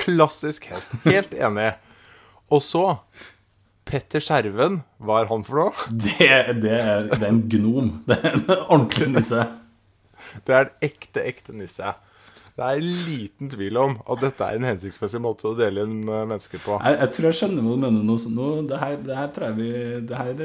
Klassisk 0.00 0.68
hest. 0.70 0.92
Helt 1.04 1.34
enig. 1.36 1.72
Og 2.52 2.62
så 2.64 2.84
Petter 3.84 4.22
Skjerven, 4.24 4.80
hva 5.04 5.20
er 5.22 5.28
han 5.30 5.44
for 5.46 5.60
noe? 5.60 5.90
Det, 6.06 6.30
det, 6.62 6.72
er, 6.72 7.06
det 7.12 7.20
er 7.20 7.30
en 7.30 7.44
gnom. 7.52 7.92
Det 8.08 8.18
er 8.20 8.32
en 8.32 8.48
ordentlig 8.56 9.12
nisse. 9.18 9.44
Det 10.44 10.56
er 10.56 10.66
en 10.66 10.88
ekte, 10.88 11.22
ekte 11.24 11.54
nisse. 11.56 11.94
Det 12.54 12.62
er 12.62 12.84
liten 12.86 13.48
tvil 13.50 13.78
om 13.80 13.96
at 14.06 14.20
dette 14.22 14.46
er 14.46 14.60
en 14.60 14.66
hensiktsmessig 14.68 15.18
måte 15.18 15.48
å 15.50 15.56
dele 15.58 15.82
inn 15.88 16.04
eh, 16.06 16.20
mennesker 16.30 16.60
på. 16.62 16.76
Jeg, 16.86 16.98
jeg 17.00 17.12
tror 17.16 17.26
jeg 17.26 17.38
skjønner 17.40 17.66
hva 17.66 17.72
du 17.74 17.82
mener 17.82 18.06
nå. 18.06 18.18
nå 18.36 18.50
det, 18.70 18.78
her, 18.78 18.94
det 19.02 19.16
her 19.18 19.32
tror 19.34 19.48
jeg 19.48 19.56
vi 19.58 19.70
det 20.06 20.20
her, 20.20 20.42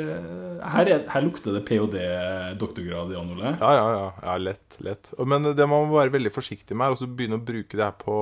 her, 0.73 0.91
er, 0.95 1.03
her 1.13 1.25
lukter 1.27 1.53
det 1.53 1.61
ph.d.-doktorgrad, 1.69 3.13
Jan 3.13 3.29
Ole. 3.35 3.53
Ja, 3.61 3.71
ja, 3.77 3.85
ja. 3.93 4.07
ja 4.25 4.37
lett. 4.41 4.79
lett. 4.81 5.13
Men 5.21 5.51
det 5.53 5.69
man 5.69 5.85
må 5.85 5.99
være 5.99 6.15
veldig 6.17 6.33
forsiktig 6.33 6.73
med, 6.73 6.89
er 6.89 6.97
å 6.97 7.13
begynne 7.13 7.37
å 7.37 7.45
bruke 7.51 7.77
det 7.77 7.85
her 7.85 7.97
på, 8.01 8.17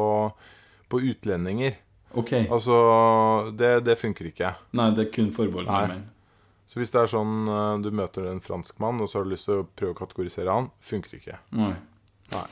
på 0.92 1.04
utlendinger. 1.14 1.80
Ok. 2.14 2.32
Altså, 2.46 2.76
det, 3.58 3.72
det 3.88 3.98
funker 4.00 4.30
ikke. 4.30 4.54
Nei, 4.78 4.92
det 4.96 5.08
er 5.08 5.12
kun 5.16 5.34
forbeholdt 5.36 5.74
menn. 5.92 6.06
Så 6.68 6.82
hvis 6.82 6.92
det 6.92 7.00
er 7.00 7.12
sånn 7.12 7.48
eh, 7.48 7.76
du 7.84 7.92
møter 7.96 8.26
en 8.28 8.42
franskmann, 8.44 9.00
og 9.00 9.10
så 9.10 9.20
har 9.20 9.28
du 9.28 9.32
lyst 9.32 9.48
til 9.48 9.62
å 9.62 9.68
prøve 9.68 9.96
å 9.96 10.00
kategorisere 10.02 10.52
han, 10.52 10.68
funker 10.84 11.20
ikke. 11.20 11.38
Nei. 11.56 11.76
Nei. 12.34 12.48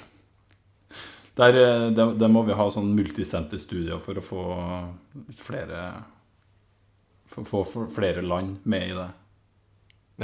Der, 1.36 1.58
eh, 1.60 1.90
der, 1.92 2.14
der 2.16 2.32
må 2.32 2.46
vi 2.48 2.56
ha 2.56 2.70
sånn 2.72 2.94
multisenterstudier 2.96 4.00
for 4.04 4.22
å 4.22 4.24
få 4.24 4.44
flere 5.42 5.82
for, 7.28 7.44
få 7.44 7.64
for 7.68 7.92
flere 7.92 8.24
land 8.24 8.64
med 8.64 8.94
i 8.94 8.96
det. 8.96 9.10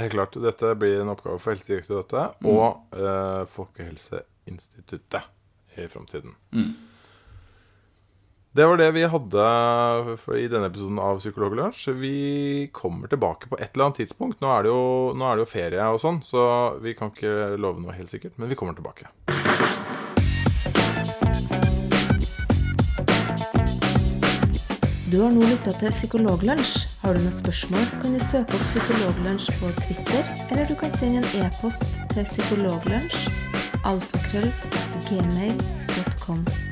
Helt 0.00 0.14
klart. 0.14 0.38
Dette 0.40 0.72
blir 0.80 1.02
en 1.02 1.12
oppgave 1.12 1.36
for 1.42 1.52
Helsedirektoratet 1.52 2.46
og 2.48 2.96
eh, 2.96 3.42
Folkehelseinstituttet 3.52 5.76
i 5.76 5.84
framtiden. 5.92 6.32
Mm. 6.56 6.72
Det 8.54 8.66
var 8.66 8.76
det 8.76 8.90
vi 8.92 9.02
hadde 9.08 9.44
i 10.36 10.48
denne 10.52 10.66
episoden 10.68 10.98
av 11.00 11.22
Psykologlunsj. 11.22 11.86
Vi 11.96 12.68
kommer 12.72 13.08
tilbake 13.08 13.48
på 13.48 13.56
et 13.56 13.70
eller 13.72 13.86
annet 13.86 14.02
tidspunkt. 14.02 14.42
Nå 14.44 14.50
er 14.52 14.66
det 14.66 14.68
jo, 14.68 14.82
er 15.16 15.38
det 15.38 15.40
jo 15.40 15.48
ferie 15.48 15.86
og 15.88 16.02
sånn, 16.02 16.18
så 16.20 16.42
vi 16.84 16.92
kan 16.98 17.14
ikke 17.14 17.56
love 17.56 17.80
noe 17.80 17.96
helt 17.96 18.12
sikkert, 18.12 18.36
men 18.36 18.52
vi 18.52 18.58
kommer 18.60 18.76
tilbake. 18.76 19.08
Du 25.08 25.16
har 25.22 25.32
nå 25.32 25.48
lytta 25.48 25.72
til 25.80 25.88
Psykologlunsj. 25.88 26.74
Har 27.06 27.16
du 27.16 27.24
noen 27.24 27.32
spørsmål, 27.32 27.88
kan 28.04 28.12
du 28.12 28.20
søke 28.20 28.60
opp 28.60 28.66
Psykologlunsj 28.68 29.48
på 29.62 29.72
Twitter, 29.80 30.28
eller 30.50 30.68
du 30.68 30.76
kan 30.76 30.92
sende 30.92 31.24
en 31.24 31.46
e-post 31.46 31.88
til 32.12 32.28
psykologlunsj 32.28 33.32
alfakrøll 33.88 34.52
gmail.com. 35.08 36.71